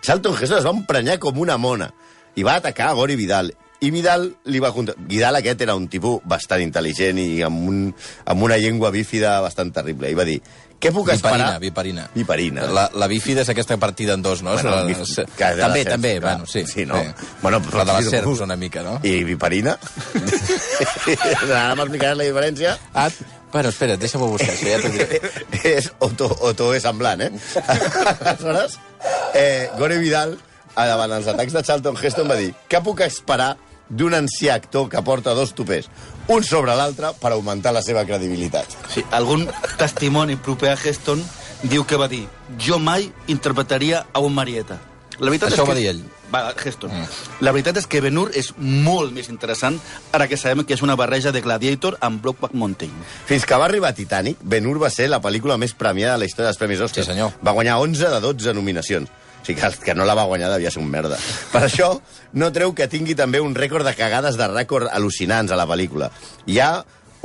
Charlton 0.00 0.36
Heston 0.38 0.60
es 0.60 0.66
va 0.66 0.74
emprenyar 0.76 1.18
com 1.18 1.38
una 1.42 1.56
mona 1.58 1.90
i 2.38 2.44
va 2.46 2.54
atacar 2.60 2.92
a 2.92 2.94
Gori 2.98 3.16
Vidal. 3.18 3.52
I 3.80 3.90
Vidal 3.94 4.28
li 4.50 4.58
va 4.62 4.72
contar... 4.74 4.94
Vidal 4.98 5.36
aquest 5.38 5.60
era 5.62 5.74
un 5.78 5.88
tipus 5.90 6.22
bastant 6.26 6.62
intel·ligent 6.62 7.18
i 7.22 7.42
amb, 7.46 7.60
un, 7.68 7.82
amb 8.26 8.42
una 8.42 8.56
llengua 8.58 8.90
bífida 8.94 9.36
bastant 9.42 9.70
terrible. 9.74 10.10
I 10.10 10.16
va 10.18 10.24
dir, 10.26 10.40
què 10.78 10.92
puc 10.94 11.08
esperar? 11.10 11.58
viperina. 11.58 12.04
Viperina. 12.14 12.66
La, 12.70 12.84
la 12.94 13.06
bífida 13.10 13.42
és 13.42 13.48
aquesta 13.50 13.76
partida 13.82 14.14
en 14.14 14.22
dos, 14.22 14.42
no? 14.46 14.52
Bueno, 14.54 14.70
la, 14.70 14.84
bif- 14.86 15.00
la 15.18 15.48
també, 15.58 15.82
serp, 15.82 15.90
també, 15.96 16.12
clar. 16.20 16.36
bueno, 16.36 16.46
sí. 16.46 16.62
Sí, 16.70 16.84
no? 16.86 16.94
Bé. 16.94 17.14
Bueno, 17.42 17.60
la 17.74 17.84
de 17.84 17.92
les 17.96 18.04
sí, 18.04 18.10
serps 18.14 18.30
uf. 18.36 18.42
una 18.46 18.56
mica, 18.56 18.82
no? 18.86 18.98
I 19.02 19.24
viperina? 19.26 19.74
Ara 21.48 21.74
m'explicaràs 21.78 22.18
la 22.20 22.26
diferència. 22.28 22.76
Ah, 22.94 23.08
bueno, 23.52 23.72
espera, 23.72 23.96
deixa'm-ho 24.00 24.28
buscar, 24.30 24.54
això 24.54 24.70
ja 24.70 24.78
t'ho 24.82 24.92
diré. 24.94 25.20
és 25.76 25.90
Otto, 26.04 26.28
Otto 26.50 26.70
és 26.76 26.84
semblant, 26.86 27.22
eh? 27.26 27.30
Aleshores, 28.28 28.78
eh, 29.34 29.68
Gore 29.78 29.98
Vidal, 30.02 30.36
davant 30.76 31.16
els 31.18 31.26
atacs 31.32 31.56
de 31.56 31.62
Charlton 31.66 31.96
Heston, 31.98 32.28
va 32.30 32.36
dir 32.38 32.52
què 32.70 32.78
puc 32.84 33.00
esperar 33.06 33.56
d'un 33.88 34.14
ancià 34.14 34.54
actor 34.58 34.88
que 34.92 35.02
porta 35.02 35.34
dos 35.34 35.54
topers, 35.56 35.88
un 36.28 36.44
sobre 36.44 36.76
l'altre, 36.76 37.14
per 37.20 37.32
augmentar 37.32 37.72
la 37.72 37.82
seva 37.82 38.04
credibilitat. 38.08 38.76
Sí, 38.92 39.04
algun 39.10 39.48
testimoni 39.80 40.36
proper 40.36 40.74
a 40.74 40.78
Heston 40.78 41.24
diu 41.62 41.86
que 41.88 41.98
va 41.98 42.08
dir 42.08 42.26
jo 42.60 42.78
mai 42.78 43.10
interpretaria 43.26 44.06
a 44.12 44.22
un 44.22 44.34
Marieta. 44.34 44.78
La 45.18 45.32
veritat 45.32 45.50
Això 45.50 45.62
és 45.62 45.64
ho 45.64 45.66
va 45.66 45.74
que... 45.74 45.80
dir 45.80 45.90
ell. 45.90 46.02
Va, 46.28 46.42
Heston. 46.52 46.92
Mm. 46.92 47.06
La 47.42 47.52
veritat 47.56 47.78
és 47.80 47.86
que 47.88 48.02
Ben-Hur 48.04 48.28
és 48.36 48.50
molt 48.60 49.14
més 49.16 49.30
interessant 49.32 49.78
ara 50.14 50.28
que 50.28 50.36
sabem 50.38 50.60
que 50.68 50.76
és 50.76 50.82
una 50.84 50.94
barreja 51.00 51.32
de 51.32 51.40
Gladiator 51.42 51.96
amb 52.04 52.20
Brokeback 52.22 52.54
Mountain. 52.54 52.92
Fins 53.26 53.46
que 53.48 53.58
va 53.58 53.66
arribar 53.66 53.94
Titanic, 53.96 54.42
Ben-Hur 54.44 54.76
va 54.82 54.92
ser 54.94 55.08
la 55.08 55.22
pel·lícula 55.24 55.56
més 55.58 55.72
premiada 55.74 56.18
de 56.18 56.22
la 56.22 56.28
història 56.28 56.52
dels 56.52 56.60
Premis 56.60 56.84
Oscar. 56.84 57.02
Sí, 57.02 57.10
senyor. 57.10 57.32
Va 57.42 57.56
guanyar 57.56 57.80
11 57.82 58.12
de 58.12 58.20
12 58.28 58.54
nominacions. 58.54 59.10
O 59.40 59.46
sigui 59.46 59.60
que 59.60 59.66
el 59.66 59.78
que 59.80 59.94
no 59.94 60.04
la 60.04 60.14
va 60.18 60.26
guanyar 60.28 60.50
devia 60.52 60.70
ser 60.70 60.82
un 60.82 60.90
merda. 60.92 61.16
Per 61.52 61.64
això, 61.64 61.94
no 62.34 62.52
treu 62.52 62.74
que 62.76 62.88
tingui 62.90 63.16
també 63.18 63.40
un 63.40 63.54
rècord 63.56 63.86
de 63.86 63.94
cagades 63.96 64.36
de 64.36 64.48
rècord 64.50 64.90
al·lucinants 64.92 65.52
a 65.54 65.58
la 65.58 65.66
pel·lícula. 65.70 66.10
Hi 66.46 66.58
ha 66.60 66.72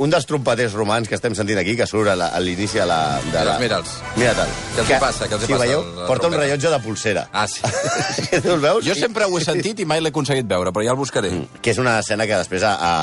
un 0.02 0.10
dels 0.10 0.26
trompeters 0.26 0.72
romans 0.74 1.06
que 1.08 1.14
estem 1.14 1.36
sentint 1.38 1.58
aquí, 1.60 1.76
que 1.78 1.86
surt 1.86 2.10
a 2.10 2.40
l'inici 2.42 2.80
de 2.80 2.86
la... 2.88 2.98
De 3.30 3.44
la... 3.46 3.54
Mira'ls. 3.62 3.92
Mira-te'l. 4.18 4.50
Què 4.74 4.82
els 4.82 4.90
hi 4.90 4.98
passa? 5.02 5.28
Què 5.30 5.36
els 5.38 5.46
sí, 5.46 5.52
passa 5.52 5.62
veieu? 5.62 5.84
al 5.84 6.08
Porta 6.10 6.30
un 6.30 6.34
rellotge 6.34 6.72
de 6.72 6.80
pulsera. 6.82 7.28
Ah, 7.32 7.46
sí. 7.46 7.62
tu 8.42 8.56
el 8.56 8.62
veus? 8.64 8.82
Jo 8.86 8.96
sempre 8.98 9.28
ho 9.28 9.38
he 9.38 9.44
sentit 9.46 9.84
i 9.84 9.86
mai 9.86 10.02
l'he 10.02 10.10
aconseguit 10.10 10.48
veure, 10.50 10.74
però 10.74 10.86
ja 10.86 10.94
el 10.96 10.98
buscaré. 10.98 11.30
que 11.62 11.74
és 11.74 11.78
una 11.78 11.98
escena 12.02 12.26
que 12.26 12.40
després 12.42 12.66
a, 12.66 12.74
a, 12.74 12.94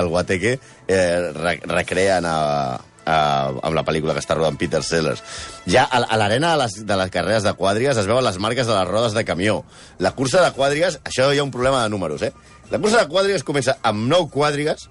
al 0.00 0.10
Guateque 0.10 0.56
eh, 0.88 1.30
re, 1.38 1.56
recreen 1.70 2.26
a, 2.26 2.36
amb 3.10 3.74
la 3.76 3.84
pel·lícula 3.86 4.14
que 4.16 4.22
està 4.22 4.36
rodant 4.38 4.58
Peter 4.60 4.82
Sellers. 4.86 5.22
Ja 5.70 5.86
a, 5.86 6.02
a 6.04 6.20
l'arena 6.20 6.54
de, 6.54 6.62
les, 6.62 6.78
de 6.86 7.00
les 7.02 7.12
carreres 7.12 7.46
de 7.46 7.54
quadrigues 7.58 7.98
es 8.00 8.08
veuen 8.10 8.24
les 8.26 8.38
marques 8.42 8.66
de 8.66 8.76
les 8.76 8.88
rodes 8.88 9.16
de 9.16 9.24
camió. 9.28 9.60
La 9.98 10.14
cursa 10.16 10.44
de 10.44 10.54
quadrigues, 10.56 11.00
això 11.04 11.30
hi 11.32 11.42
ha 11.42 11.46
un 11.46 11.52
problema 11.54 11.82
de 11.82 11.92
números, 11.92 12.22
eh? 12.22 12.32
La 12.70 12.78
cursa 12.78 13.02
de 13.02 13.10
quadrigues 13.10 13.44
comença 13.44 13.78
amb 13.82 14.06
9 14.08 14.30
quadrigues, 14.30 14.88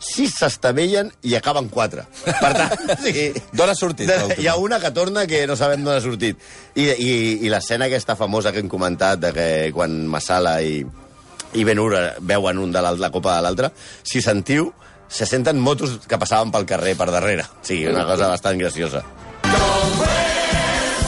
6 0.00 0.38
s'estavellen 0.40 1.10
i 1.28 1.34
acaben 1.36 1.68
4. 1.68 2.04
Per 2.24 2.52
tant, 2.56 2.88
sí, 3.04 3.28
D'on 3.52 3.70
ha 3.70 3.76
sortit, 3.76 4.08
De, 4.08 4.40
hi 4.40 4.48
ha 4.48 4.56
una 4.56 4.80
que 4.80 4.90
torna 4.96 5.26
que 5.28 5.44
no 5.46 5.56
sabem 5.60 5.84
d'on 5.84 5.98
ha 5.98 6.02
sortit. 6.02 6.40
I, 6.74 6.88
i, 6.88 7.12
i 7.44 7.52
l'escena 7.52 7.86
aquesta 7.90 8.16
famosa 8.16 8.52
que 8.52 8.64
hem 8.64 8.70
comentat, 8.72 9.20
de 9.20 9.32
que 9.36 9.48
quan 9.76 10.00
Masala 10.10 10.58
i, 10.64 10.80
i 11.52 11.64
Ben-Hur 11.68 11.92
veuen 12.24 12.64
un 12.64 12.72
de 12.72 12.82
la, 12.82 12.94
la 12.96 13.12
copa 13.12 13.36
de 13.36 13.44
l'altre, 13.44 13.72
si 14.02 14.24
sentiu, 14.24 14.72
se 15.10 15.26
senten 15.26 15.58
motos 15.60 15.98
que 16.08 16.18
passaven 16.18 16.52
pel 16.54 16.64
carrer 16.66 16.96
per 16.96 17.10
darrere. 17.10 17.44
Sí, 17.66 17.82
una 17.86 18.06
cosa 18.06 18.28
bastant 18.30 18.58
graciosa. 18.60 19.02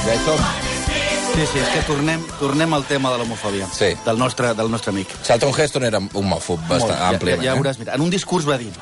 Ja 0.02 0.14
hi 0.14 0.22
som. 0.26 0.40
Sí, 1.32 1.44
sí, 1.48 1.60
és 1.62 1.68
que 1.72 1.82
tornem, 1.88 2.20
tornem 2.36 2.74
al 2.76 2.82
tema 2.84 3.08
de 3.14 3.22
l'homofòbia 3.22 3.66
Sí. 3.72 3.94
del, 4.04 4.18
nostre, 4.18 4.52
del 4.54 4.68
nostre 4.70 4.90
amic. 4.92 5.08
Charlton 5.24 5.54
Heston 5.56 5.84
era 5.88 5.98
un 5.98 6.10
homòfob 6.12 6.60
bastant 6.68 6.98
Molt. 6.98 7.14
àmpliament. 7.14 7.40
Ja, 7.40 7.46
ja, 7.46 7.52
ja 7.52 7.56
eh? 7.56 7.62
veuràs, 7.62 7.78
mira, 7.80 7.94
en 7.94 8.02
un 8.04 8.10
discurs 8.10 8.44
va 8.48 8.58
dir 8.60 8.72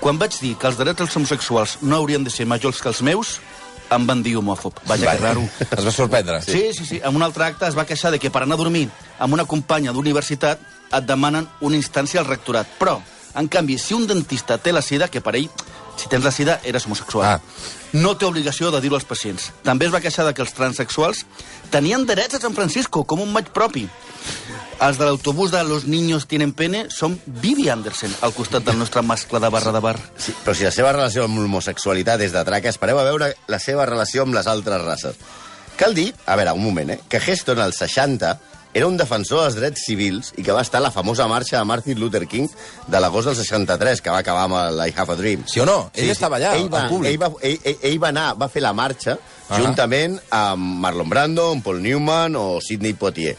quan 0.00 0.18
vaig 0.18 0.34
dir 0.40 0.54
que 0.60 0.66
els 0.68 0.76
drets 0.76 0.98
dels 0.98 1.14
homosexuals 1.16 1.78
no 1.82 1.96
haurien 1.96 2.24
de 2.24 2.30
ser 2.30 2.46
majors 2.46 2.80
que 2.82 2.88
els 2.88 3.02
meus, 3.02 3.38
em 3.90 4.06
van 4.06 4.22
dir 4.22 4.34
homòfob. 4.36 4.80
Vaja, 4.86 5.12
que 5.12 5.18
raro. 5.22 5.44
Es 5.78 5.84
va 5.84 5.92
sorprendre. 5.92 6.40
Sí, 6.42 6.70
sí, 6.76 6.86
sí. 6.86 7.00
En 7.04 7.16
un 7.16 7.22
altre 7.22 7.44
acte 7.44 7.66
es 7.68 7.76
va 7.76 7.84
queixar 7.88 8.10
de 8.12 8.18
que 8.18 8.30
per 8.30 8.42
anar 8.44 8.56
a 8.58 8.62
dormir 8.64 8.88
amb 9.18 9.32
una 9.34 9.44
companya 9.44 9.92
d'universitat 9.92 10.60
et 10.92 11.04
demanen 11.08 11.48
una 11.60 11.76
instància 11.76 12.20
al 12.20 12.26
rectorat. 12.28 12.68
Però, 12.78 12.98
en 13.34 13.48
canvi, 13.48 13.78
si 13.78 13.94
un 13.94 14.06
dentista 14.06 14.58
té 14.58 14.72
la 14.72 14.82
sida, 14.82 15.08
que 15.08 15.20
per 15.20 15.36
ell, 15.36 15.48
si 15.96 16.08
tens 16.08 16.24
la 16.24 16.32
sida, 16.32 16.60
eres 16.64 16.86
homosexual, 16.86 17.26
Ah. 17.26 17.40
no 17.92 18.16
té 18.16 18.26
obligació 18.26 18.70
de 18.70 18.80
dir-ho 18.80 18.96
als 18.96 19.04
pacients. 19.04 19.52
També 19.62 19.86
es 19.86 19.92
va 19.94 20.00
queixar 20.00 20.24
de 20.26 20.34
que 20.34 20.42
els 20.42 20.52
transexuals 20.54 21.24
tenien 21.70 22.06
drets 22.06 22.34
a 22.34 22.40
San 22.40 22.54
Francisco, 22.54 23.04
com 23.04 23.20
un 23.20 23.32
maig 23.32 23.46
propi. 23.54 23.88
Els 24.80 24.98
de 24.98 25.04
l'autobús 25.04 25.52
de 25.52 25.62
Los 25.62 25.84
Niños 25.84 26.26
Tienen 26.26 26.52
Pene 26.52 26.88
són 26.90 27.20
Vivi 27.26 27.68
Anderson, 27.68 28.12
al 28.22 28.32
costat 28.34 28.64
del 28.64 28.76
nostre 28.78 29.02
mascle 29.02 29.38
de 29.38 29.48
barra 29.48 29.70
de 29.72 29.80
bar. 29.80 29.98
Sí, 30.18 30.34
però 30.44 30.54
si 30.54 30.64
la 30.64 30.72
seva 30.72 30.92
relació 30.92 31.24
amb 31.24 31.38
l'homosexualitat 31.38 32.20
és 32.20 32.32
de 32.32 32.42
traca, 32.44 32.68
espereu 32.68 32.98
a 32.98 33.04
veure 33.04 33.34
la 33.46 33.58
seva 33.60 33.86
relació 33.86 34.22
amb 34.22 34.34
les 34.34 34.46
altres 34.50 34.82
races. 34.82 35.14
Cal 35.76 35.94
dir, 35.94 36.12
a 36.26 36.34
veure, 36.36 36.52
un 36.52 36.64
moment, 36.64 36.90
eh, 36.90 37.00
que 37.08 37.18
Heston, 37.18 37.58
als 37.60 37.76
60, 37.76 38.38
era 38.74 38.88
un 38.90 38.96
defensor 38.98 39.44
dels 39.44 39.54
drets 39.56 39.84
civils 39.86 40.32
i 40.36 40.42
que 40.42 40.52
va 40.52 40.60
estar 40.66 40.80
a 40.80 40.84
la 40.84 40.90
famosa 40.90 41.28
marxa 41.30 41.56
de 41.60 41.64
Martin 41.64 42.00
Luther 42.00 42.26
King 42.26 42.48
de 42.90 43.00
l'agost 43.00 43.28
del 43.30 43.36
63, 43.38 44.00
que 44.02 44.10
va 44.10 44.18
acabar 44.24 44.48
amb 44.48 44.58
el 44.58 44.82
I 44.88 44.94
Have 44.96 45.14
a 45.14 45.16
Dream. 45.16 45.44
Sí 45.46 45.60
o 45.62 45.66
no? 45.68 45.90
Ell 45.94 46.10
estava 46.10 46.40
allà, 46.40 46.56
ell 46.58 46.66
va, 46.72 46.82
al 46.84 46.90
públic. 46.90 47.12
Ell 47.12 47.20
va, 47.22 47.30
ell, 47.40 47.58
ell, 47.62 47.78
ell 47.92 47.98
va 48.02 48.10
anar, 48.10 48.26
va 48.40 48.48
fer 48.50 48.62
la 48.66 48.72
marxa 48.74 49.16
Ah. 49.44 49.58
juntament 49.60 50.14
amb 50.32 50.78
Marlon 50.80 51.08
Brando, 51.12 51.50
amb 51.52 51.62
Paul 51.62 51.82
Newman 51.84 52.34
o 52.34 52.60
Sidney 52.64 52.94
Poitier. 52.96 53.36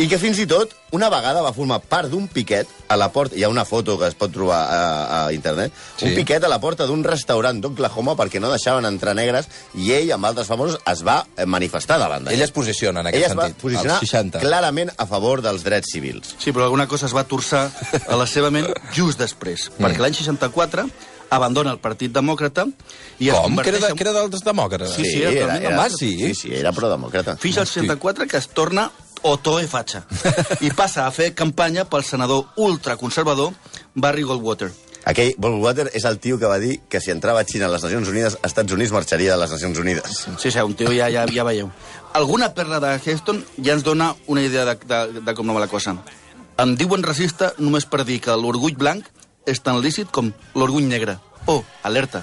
I 0.00 0.06
que 0.08 0.16
fins 0.18 0.38
i 0.40 0.46
tot 0.48 0.70
una 0.96 1.10
vegada 1.12 1.42
va 1.44 1.52
formar 1.52 1.76
part 1.84 2.08
d'un 2.10 2.24
piquet 2.32 2.68
a 2.88 2.96
la 2.96 3.10
porta, 3.12 3.36
hi 3.36 3.42
ha 3.44 3.48
una 3.52 3.64
foto 3.68 3.98
que 4.00 4.06
es 4.08 4.14
pot 4.18 4.32
trobar 4.32 4.58
a, 4.64 4.78
a 5.26 5.32
internet, 5.32 5.72
Sí. 6.00 6.06
un 6.08 6.14
piquet 6.16 6.42
a 6.44 6.48
la 6.48 6.58
porta 6.60 6.86
d'un 6.88 7.04
restaurant 7.04 7.60
d'Oklahoma 7.60 8.14
perquè 8.16 8.40
no 8.40 8.50
deixaven 8.50 8.88
entrar 8.88 9.14
negres 9.14 9.48
i 9.74 9.92
ell, 9.92 10.10
amb 10.16 10.24
altres 10.26 10.48
famosos, 10.48 10.80
es 10.90 11.04
va 11.06 11.18
eh, 11.36 11.44
manifestar 11.46 11.98
davant 12.00 12.24
d'ell. 12.24 12.34
Ell 12.38 12.42
es 12.48 12.50
posiciona 12.56 13.00
en 13.04 13.10
Ell 13.12 13.14
aquest 13.20 13.30
es 13.30 13.36
va 13.38 13.46
sentit. 13.50 13.62
posicionar 13.62 13.98
als 14.00 14.08
60. 14.10 14.40
clarament 14.42 14.90
a 14.96 15.06
favor 15.06 15.42
dels 15.44 15.62
drets 15.62 15.92
civils. 15.92 16.34
Sí, 16.38 16.52
però 16.52 16.64
alguna 16.70 16.88
cosa 16.88 17.06
es 17.06 17.14
va 17.14 17.24
torçar 17.28 17.68
a 18.08 18.16
la 18.16 18.26
seva 18.26 18.50
ment 18.50 18.72
just 18.96 19.20
després, 19.20 19.68
mm. 19.76 19.84
perquè 19.84 20.00
l'any 20.02 20.14
64 20.18 20.88
abandona 21.32 21.70
el 21.72 21.78
Partit 21.80 22.12
Demòcrata 22.12 22.66
i 23.20 23.28
es 23.30 23.36
Com? 23.36 23.54
Que 23.60 23.70
converteix 23.70 23.76
era, 23.78 23.86
de, 23.86 23.92
en... 23.92 23.96
que 23.96 24.04
era 24.08 24.12
dels 24.18 24.42
demòcrates? 24.44 24.96
Sí, 24.96 25.04
sí, 25.06 25.22
era 25.22 25.32
totalment 25.32 25.56
Home, 25.56 25.70
demòcrata. 25.76 25.96
sí. 25.96 26.12
sí, 26.18 26.34
sí, 26.34 26.54
era 26.58 26.72
pro-demòcrata. 26.76 27.36
Fins 27.40 27.58
al 27.62 27.66
64 27.70 28.26
que 28.28 28.36
es 28.40 28.48
torna 28.52 28.90
Otoe 29.22 29.66
Fatxa 29.70 30.02
i 30.60 30.70
passa 30.74 31.06
a 31.06 31.12
fer 31.14 31.32
campanya 31.38 31.84
pel 31.88 32.04
senador 32.04 32.48
ultraconservador 32.56 33.52
Barry 33.94 34.22
Goldwater. 34.26 34.70
Aquell 35.04 35.34
Goldwater 35.38 35.88
és 35.98 36.04
el 36.06 36.18
tio 36.22 36.38
que 36.38 36.46
va 36.46 36.60
dir 36.62 36.76
que 36.88 37.00
si 37.02 37.10
entrava 37.10 37.42
Xina 37.44 37.66
a 37.66 37.72
les 37.72 37.82
Nacions 37.82 38.10
Unides, 38.10 38.36
Estats 38.46 38.72
Units 38.72 38.92
marxaria 38.94 39.34
de 39.34 39.40
les 39.40 39.50
Nacions 39.50 39.78
Unides. 39.82 40.20
Sí, 40.38 40.50
sí, 40.50 40.58
un 40.58 40.74
tio 40.78 40.92
ja, 40.94 41.10
ja, 41.10 41.26
ja 41.26 41.46
veieu. 41.46 41.70
Alguna 42.14 42.52
perla 42.54 42.78
de 42.82 42.94
Heston 42.98 43.42
ja 43.58 43.74
ens 43.74 43.82
dona 43.82 44.12
una 44.26 44.42
idea 44.42 44.64
de, 44.68 44.76
de, 44.86 45.22
de 45.26 45.34
com 45.34 45.46
no 45.46 45.56
va 45.56 45.64
la 45.64 45.70
cosa. 45.70 45.96
Em 46.62 46.76
diuen 46.78 47.02
racista 47.02 47.52
només 47.58 47.86
per 47.88 48.04
dir 48.06 48.20
que 48.22 48.36
l'orgull 48.38 48.76
blanc 48.78 49.08
és 49.46 49.58
tan 49.62 49.80
lícit 49.82 50.12
com 50.14 50.30
l'orgull 50.54 50.86
negre. 50.86 51.16
Oh, 51.50 51.64
alerta, 51.82 52.22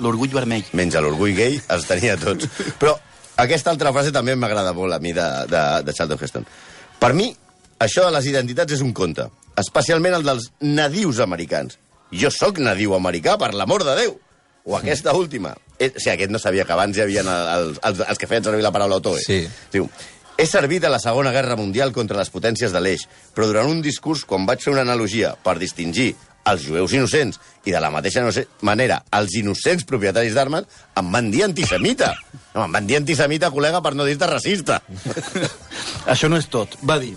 l'orgull 0.00 0.32
vermell. 0.32 0.64
menys 0.72 0.96
l'orgull 0.96 1.34
gay, 1.36 1.60
els 1.68 1.84
tenia 1.90 2.16
tots. 2.16 2.48
Però 2.80 2.96
aquesta 3.42 3.72
altra 3.72 3.92
frase 3.94 4.12
també 4.14 4.36
m'agrada 4.38 4.74
molt 4.76 4.94
a 4.94 5.00
mi 5.02 5.14
de, 5.16 5.26
de, 5.50 5.62
de 5.86 5.94
Charlton 5.96 6.20
Heston. 6.20 6.46
Per 7.00 7.12
mi, 7.16 7.30
això 7.82 8.06
de 8.06 8.14
les 8.14 8.28
identitats 8.30 8.76
és 8.76 8.84
un 8.84 8.92
conte, 8.96 9.26
especialment 9.60 10.18
el 10.20 10.26
dels 10.26 10.50
nadius 10.62 11.20
americans. 11.24 11.78
Jo 12.14 12.30
sóc 12.30 12.60
nadiu 12.62 12.94
americà, 12.94 13.38
per 13.40 13.52
l'amor 13.54 13.84
de 13.86 13.96
Déu! 13.98 14.18
O 14.64 14.78
aquesta 14.78 15.12
última. 15.12 15.50
Eh, 15.76 15.90
o 15.90 15.98
sigui, 15.98 16.14
aquest 16.14 16.30
no 16.32 16.40
sabia 16.40 16.64
que 16.64 16.72
abans 16.72 16.96
hi 16.96 17.02
havia 17.04 17.24
els, 17.26 17.80
els, 17.84 18.04
els 18.06 18.20
que 18.20 18.28
feien 18.30 18.46
servir 18.46 18.64
la 18.64 18.72
paraula 18.72 18.96
otoe. 19.02 19.20
Sí. 19.20 19.42
Diu, 19.72 19.90
he 20.38 20.46
servit 20.48 20.86
a 20.86 20.92
la 20.92 21.00
Segona 21.02 21.34
Guerra 21.34 21.58
Mundial 21.58 21.92
contra 21.92 22.16
les 22.16 22.30
potències 22.32 22.72
de 22.72 22.80
l'eix, 22.80 23.04
però 23.34 23.50
durant 23.50 23.68
un 23.68 23.82
discurs, 23.84 24.24
quan 24.24 24.46
vaig 24.48 24.62
fer 24.64 24.72
una 24.72 24.86
analogia 24.86 25.34
per 25.44 25.58
distingir 25.60 26.14
els 26.50 26.64
jueus 26.66 26.92
innocents 26.92 27.40
i 27.64 27.72
de 27.72 27.80
la 27.80 27.90
mateixa 27.92 28.24
manera 28.66 29.00
els 29.16 29.36
innocents 29.40 29.86
propietaris 29.88 30.34
d'armes, 30.36 30.66
em 31.00 31.12
van 31.12 31.30
dir 31.32 31.44
antisemita. 31.46 32.12
No, 32.54 32.66
em 32.66 32.74
van 32.76 32.86
dir 32.86 33.00
antisemita, 33.00 33.52
col·lega, 33.54 33.80
per 33.82 33.94
no 33.96 34.06
dir-te 34.08 34.28
racista. 34.30 34.82
Això 36.12 36.28
no 36.28 36.40
és 36.40 36.50
tot. 36.52 36.76
Va 36.84 37.00
dir 37.02 37.14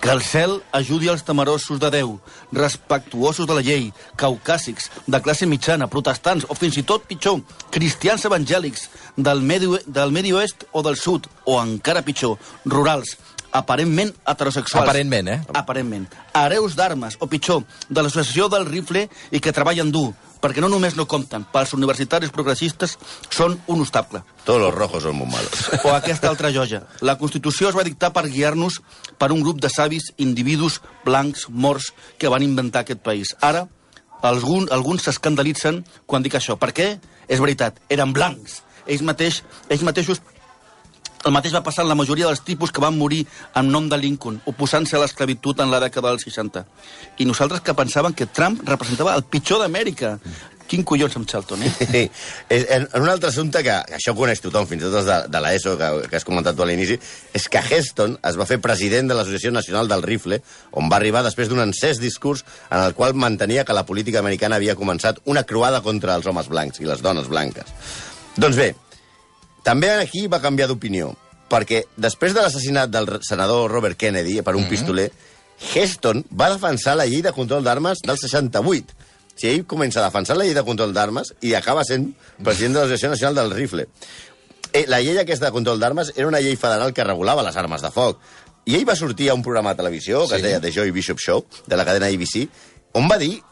que 0.00 0.12
el 0.12 0.22
cel 0.22 0.60
ajudi 0.76 1.08
els 1.10 1.24
temerosos 1.26 1.80
de 1.82 1.88
Déu, 1.90 2.12
respectuosos 2.54 3.48
de 3.48 3.54
la 3.56 3.62
llei, 3.64 3.88
caucàsics, 4.20 4.90
de 5.06 5.20
classe 5.24 5.48
mitjana, 5.50 5.88
protestants 5.90 6.46
o 6.48 6.54
fins 6.54 6.76
i 6.78 6.84
tot 6.86 7.08
pitjor, 7.08 7.40
cristians 7.74 8.26
evangèlics 8.28 8.86
del 9.16 9.42
Medi, 9.42 9.72
del 9.86 10.12
Medi 10.14 10.34
Oest 10.36 10.66
o 10.72 10.84
del 10.86 10.98
Sud, 11.00 11.26
o 11.44 11.58
encara 11.62 12.04
pitjor, 12.06 12.36
rurals, 12.66 13.16
aparentment 13.56 14.14
heterosexuals. 14.26 14.84
Aparentment, 14.84 15.28
eh? 15.28 15.40
Aparentment. 15.54 16.06
Hereus 16.34 16.76
d'armes, 16.76 17.16
o 17.20 17.28
pitjor, 17.30 17.64
de 17.88 18.02
l'associació 18.02 18.48
del 18.52 18.66
rifle 18.68 19.06
i 19.30 19.40
que 19.40 19.54
treballen 19.56 19.92
dur, 19.94 20.10
perquè 20.42 20.62
no 20.62 20.68
només 20.70 20.96
no 20.96 21.06
compten, 21.10 21.46
pels 21.52 21.72
universitaris 21.76 22.32
progressistes 22.34 22.96
són 23.30 23.56
un 23.72 23.82
obstacle. 23.84 24.22
Tots 24.44 24.62
los 24.62 24.74
rojos 24.74 25.06
són 25.06 25.16
molt 25.18 25.32
malos. 25.32 25.64
O 25.86 25.94
aquesta 25.94 26.28
altra 26.30 26.52
joia. 26.54 26.82
La 27.00 27.16
Constitució 27.18 27.70
es 27.70 27.78
va 27.78 27.86
dictar 27.86 28.12
per 28.14 28.26
guiar-nos 28.28 28.80
per 29.18 29.32
un 29.32 29.42
grup 29.42 29.60
de 29.62 29.70
savis 29.72 30.12
individus 30.16 30.80
blancs, 31.04 31.48
morts, 31.48 31.92
que 32.18 32.30
van 32.32 32.44
inventar 32.46 32.84
aquest 32.84 33.02
país. 33.06 33.34
Ara, 33.40 33.66
algun, 34.22 34.68
alguns 34.74 35.06
s'escandalitzen 35.06 35.84
quan 36.06 36.24
dic 36.24 36.36
això. 36.38 36.58
Per 36.60 36.72
què? 36.76 36.96
És 37.28 37.42
veritat, 37.42 37.80
eren 37.88 38.12
blancs. 38.14 38.62
Ells, 38.86 39.02
mateix, 39.02 39.42
ells 39.68 39.82
mateixos 39.82 40.20
el 41.26 41.34
mateix 41.34 41.54
va 41.54 41.64
passar 41.66 41.84
en 41.84 41.90
la 41.90 41.98
majoria 41.98 42.28
dels 42.30 42.44
tipus 42.46 42.72
que 42.72 42.82
van 42.82 42.96
morir 42.96 43.24
en 43.58 43.70
nom 43.72 43.88
de 43.90 43.98
Lincoln, 43.98 44.40
oposant-se 44.46 44.96
a 44.96 45.02
l'esclavitud 45.02 45.60
en 45.62 45.72
la 45.72 45.80
dècada 45.82 46.12
dels 46.12 46.26
60. 46.28 46.66
I 47.18 47.26
nosaltres 47.26 47.64
que 47.66 47.74
pensàvem 47.76 48.14
que 48.14 48.28
Trump 48.30 48.62
representava 48.66 49.16
el 49.18 49.26
pitjor 49.26 49.64
d'Amèrica. 49.64 50.16
Quin 50.66 50.82
collons 50.82 51.14
amb 51.14 51.28
Charlton, 51.30 51.60
eh? 51.62 51.70
Sí. 51.78 52.00
En, 52.50 52.86
en 52.88 53.04
un 53.04 53.10
altre 53.10 53.28
assumpte 53.30 53.60
que, 53.62 53.74
que 53.86 53.98
això 54.00 54.10
ho 54.10 54.18
coneix 54.18 54.40
tothom, 54.42 54.66
fins 54.66 54.82
i 54.82 54.86
tot 54.88 54.96
els 54.98 55.06
de, 55.06 55.18
de 55.30 55.42
l'ESO, 55.42 55.76
que, 55.78 55.90
que 56.10 56.18
has 56.18 56.26
comentat 56.26 56.58
tu 56.58 56.64
a 56.64 56.66
l'inici, 56.66 56.96
és 57.38 57.46
que 57.50 57.62
Heston 57.62 58.16
es 58.26 58.38
va 58.38 58.48
fer 58.50 58.58
president 58.62 59.10
de 59.10 59.14
l'Associació 59.14 59.52
Nacional 59.54 59.86
del 59.90 60.02
Rifle, 60.06 60.40
on 60.74 60.90
va 60.90 60.98
arribar 60.98 61.22
després 61.26 61.50
d'un 61.50 61.62
encès 61.62 62.02
discurs 62.02 62.42
en 62.66 62.80
el 62.80 62.96
qual 62.98 63.14
mantenia 63.14 63.66
que 63.66 63.76
la 63.78 63.86
política 63.86 64.18
americana 64.22 64.58
havia 64.58 64.74
començat 64.78 65.22
una 65.30 65.46
croada 65.46 65.84
contra 65.86 66.18
els 66.18 66.26
homes 66.26 66.50
blancs 66.50 66.82
i 66.82 66.90
les 66.90 67.02
dones 67.04 67.30
blanques. 67.30 67.70
Doncs 68.36 68.58
bé, 68.58 68.72
també 69.66 69.90
aquí 69.90 70.28
va 70.30 70.38
canviar 70.38 70.68
d'opinió, 70.70 71.10
perquè 71.50 71.82
després 71.98 72.34
de 72.36 72.42
l'assassinat 72.44 72.90
del 72.92 73.08
senador 73.26 73.70
Robert 73.72 73.98
Kennedy 73.98 74.38
per 74.42 74.54
un 74.54 74.62
mm 74.62 74.64
-hmm. 74.64 74.70
pistoler, 74.70 75.10
Heston 75.74 76.24
va 76.30 76.50
defensar 76.52 76.96
la 76.96 77.06
llei 77.06 77.22
de 77.22 77.32
control 77.32 77.64
d'armes 77.64 77.98
del 78.04 78.18
68. 78.18 78.94
O 78.94 79.38
sigui, 79.38 79.54
ell 79.54 79.66
comença 79.66 80.00
a 80.00 80.04
defensar 80.04 80.36
la 80.36 80.44
llei 80.44 80.54
de 80.54 80.62
control 80.62 80.92
d'armes 80.94 81.34
i 81.40 81.54
acaba 81.54 81.84
sent 81.84 82.14
president 82.42 82.74
de 82.74 82.80
l'Associació 82.80 83.10
Nacional 83.10 83.34
del 83.34 83.50
Rifle. 83.50 83.88
Eh, 84.72 84.84
la 84.86 85.00
llei 85.00 85.18
aquesta 85.18 85.46
de 85.46 85.52
control 85.52 85.80
d'armes 85.80 86.12
era 86.16 86.28
una 86.28 86.40
llei 86.40 86.56
federal 86.56 86.92
que 86.92 87.04
regulava 87.04 87.42
les 87.42 87.56
armes 87.56 87.82
de 87.82 87.90
foc. 87.90 88.18
I 88.66 88.74
ell 88.76 88.88
va 88.88 88.96
sortir 88.96 89.30
a 89.30 89.34
un 89.34 89.42
programa 89.42 89.70
de 89.70 89.76
televisió 89.76 90.22
que 90.22 90.28
Sí. 90.28 90.34
es 90.36 90.42
deia 90.42 90.60
The 90.60 90.72
Joy 90.72 90.90
Bishop 90.90 91.18
Show, 91.18 91.44
de 91.66 91.76
la 91.76 91.84
cadena 91.84 92.06
ABC, 92.06 92.48
on 92.92 93.08
va 93.10 93.18
dir 93.18 93.42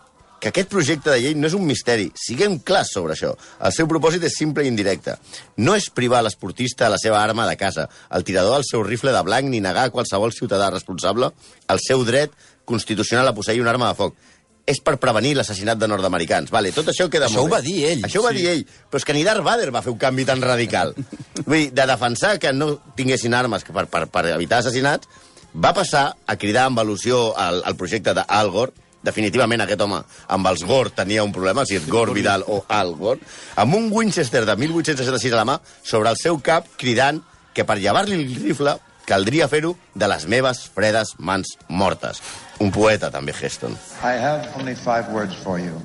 que 0.44 0.50
aquest 0.52 0.68
projecte 0.68 1.08
de 1.08 1.22
llei 1.22 1.34
no 1.40 1.48
és 1.48 1.54
un 1.56 1.62
misteri. 1.64 2.10
Siguem 2.20 2.58
clars 2.60 2.90
sobre 2.92 3.14
això. 3.14 3.30
El 3.64 3.72
seu 3.72 3.88
propòsit 3.88 4.26
és 4.28 4.34
simple 4.36 4.66
i 4.66 4.68
indirecte. 4.68 5.14
No 5.56 5.72
és 5.72 5.86
privar 5.88 6.20
l'esportista 6.20 6.84
de 6.84 6.92
la 6.92 6.98
seva 7.00 7.22
arma 7.24 7.46
de 7.48 7.56
casa, 7.56 7.86
el 8.12 8.26
tirador 8.28 8.58
del 8.58 8.66
seu 8.68 8.82
rifle 8.84 9.14
de 9.14 9.22
blanc, 9.24 9.48
ni 9.48 9.62
negar 9.64 9.86
a 9.88 9.94
qualsevol 9.94 10.36
ciutadà 10.36 10.68
responsable 10.74 11.30
el 11.72 11.80
seu 11.80 12.04
dret 12.04 12.36
constitucional 12.68 13.30
a 13.30 13.34
posseir 13.34 13.64
una 13.64 13.72
arma 13.72 13.88
de 13.88 13.98
foc. 14.02 14.20
És 14.68 14.82
per 14.84 14.98
prevenir 15.00 15.34
l'assassinat 15.38 15.80
de 15.80 15.88
nord-americans. 15.88 16.52
Vale, 16.52 16.70
tot 16.76 16.92
això 16.92 17.08
queda 17.12 17.26
Això 17.32 17.40
molt 17.40 17.48
ho 17.48 17.56
va 17.56 17.62
bé. 17.64 17.70
dir 17.70 17.88
ell. 17.94 18.04
Això 18.04 18.20
ho 18.20 18.28
va 18.28 18.36
dir 18.36 18.46
ell. 18.52 18.62
Però 18.64 19.00
és 19.00 19.04
que 19.08 19.16
ni 19.16 19.24
Darth 19.24 19.44
Vader 19.44 19.72
va 19.72 19.82
fer 19.84 19.92
un 19.92 19.98
canvi 20.04 20.28
tan 20.28 20.44
radical. 20.44 20.92
Vull 21.48 21.58
dir, 21.58 21.72
de 21.72 21.88
defensar 21.88 22.36
que 22.38 22.52
no 22.52 22.74
tinguessin 22.96 23.32
armes 23.32 23.64
per, 23.64 23.88
per, 23.88 24.06
per 24.12 24.26
evitar 24.36 24.60
assassinats, 24.60 25.08
va 25.56 25.72
passar 25.72 26.10
a 26.26 26.36
cridar 26.36 26.68
amb 26.68 26.80
al·lusió 26.84 27.30
al, 27.36 27.60
al 27.64 27.76
projecte 27.80 28.12
d'Al 28.16 28.50
Gore, 28.52 28.72
definitivament 29.04 29.64
aquest 29.64 29.84
home 29.84 30.00
amb 30.34 30.50
els 30.50 30.64
Gore 30.66 30.94
tenia 30.96 31.24
un 31.24 31.32
problema, 31.34 31.66
si 31.68 31.76
és 31.78 31.86
Gore 31.88 32.16
Vidal 32.16 32.44
o 32.48 32.62
Al 32.68 32.94
Gore, 32.98 33.20
amb 33.60 33.76
un 33.76 33.90
Winchester 33.92 34.44
de 34.48 34.56
1866 34.56 35.34
a 35.34 35.42
la 35.42 35.48
mà 35.52 35.60
sobre 35.82 36.10
el 36.10 36.20
seu 36.20 36.40
cap 36.42 36.68
cridant 36.80 37.22
que 37.54 37.66
per 37.68 37.78
llevar-li 37.78 38.18
el 38.18 38.36
rifle 38.42 38.78
caldria 39.04 39.48
fer-ho 39.52 39.74
de 39.94 40.08
les 40.08 40.24
meves 40.26 40.64
fredes 40.74 41.14
mans 41.18 41.56
mortes. 41.68 42.22
Un 42.64 42.72
poeta, 42.72 43.10
també, 43.12 43.34
Heston. 43.36 43.76
I 44.02 44.16
have 44.16 44.48
only 44.56 44.74
five 44.74 45.12
words 45.12 45.36
for 45.36 45.60
you. 45.60 45.76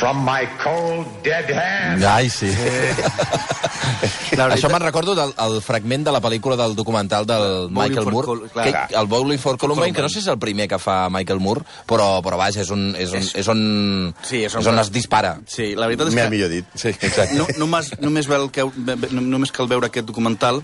From 0.00 0.24
my 0.24 0.46
cold, 0.64 1.06
dead 1.22 1.44
hand. 1.52 2.02
Ai, 2.04 2.30
sí. 2.32 2.48
La 2.50 4.46
veritat- 4.48 4.54
Això 4.56 4.70
me'n 4.72 4.82
recordo 4.82 5.14
del 5.18 5.32
el 5.44 5.58
fragment 5.62 6.06
de 6.06 6.12
la 6.14 6.20
pel·lícula 6.24 6.56
del 6.56 6.74
documental 6.78 7.26
del 7.28 7.68
Bowling 7.68 7.76
Michael 7.90 8.06
Moore, 8.14 8.26
Col- 8.26 8.48
clar. 8.54 8.66
que, 8.88 8.96
el 8.96 9.06
Bowling 9.06 9.38
for 9.38 9.58
Columbine, 9.58 9.92
que 9.92 10.00
no 10.02 10.08
sé 10.08 10.20
si 10.20 10.24
és 10.24 10.32
el 10.32 10.38
primer 10.40 10.68
que 10.72 10.78
fa 10.80 11.08
Michael 11.12 11.40
Moore, 11.44 11.62
però, 11.86 12.22
però 12.24 12.38
vaja, 12.40 12.62
és, 12.64 12.70
un, 12.72 12.94
és, 12.96 13.12
un, 13.12 13.28
és, 13.42 13.48
on, 13.52 14.14
Sí, 14.24 14.44
és 14.46 14.54
on- 14.54 14.62
és 14.64 14.66
on 14.72 14.78
es 14.80 14.90
dispara. 14.94 15.34
Sí, 15.46 15.74
la 15.76 15.86
veritat 15.90 16.08
és 16.08 16.14
que... 16.16 16.28
millor 16.32 16.48
dit. 16.48 16.64
Sí, 16.74 16.88
exacte. 16.96 17.36
No, 17.36 17.46
només, 17.60 17.92
només, 18.00 18.26
vel 18.30 18.48
que, 18.50 18.64
només 19.12 19.52
cal 19.52 19.68
veure 19.68 19.90
aquest 19.92 20.06
documental. 20.08 20.62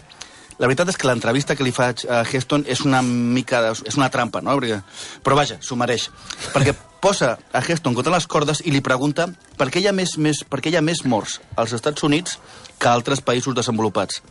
La 0.56 0.64
veritat 0.70 0.88
és 0.88 0.96
que 0.96 1.04
l'entrevista 1.10 1.52
que 1.52 1.64
li 1.66 1.72
faig 1.76 2.06
a 2.08 2.22
Heston 2.24 2.62
és 2.66 2.80
una 2.88 3.02
mica... 3.04 3.60
De, 3.60 3.74
és 3.90 3.96
una 4.00 4.08
trampa, 4.08 4.40
no? 4.40 4.54
Perquè, 4.56 4.78
però 5.22 5.36
vaja, 5.36 5.58
s'ho 5.60 5.76
mereix. 5.76 6.06
Perquè 6.54 6.72
posa 7.00 7.36
a 7.52 7.60
Heston 7.60 7.94
contra 7.94 8.14
les 8.14 8.26
cordes 8.26 8.62
i 8.64 8.72
li 8.74 8.82
pregunta 8.84 9.28
per 9.58 9.68
què 9.70 9.82
hi 9.82 9.88
ha 9.90 9.94
més, 9.96 10.16
més, 10.18 10.42
per 10.44 10.62
què 10.62 10.72
hi 10.72 10.78
ha 10.78 10.84
més 10.84 11.04
morts 11.04 11.40
als 11.56 11.76
Estats 11.76 12.06
Units 12.06 12.38
que 12.78 12.90
altres 12.90 13.22
països 13.24 13.56
desenvolupats. 13.56 14.22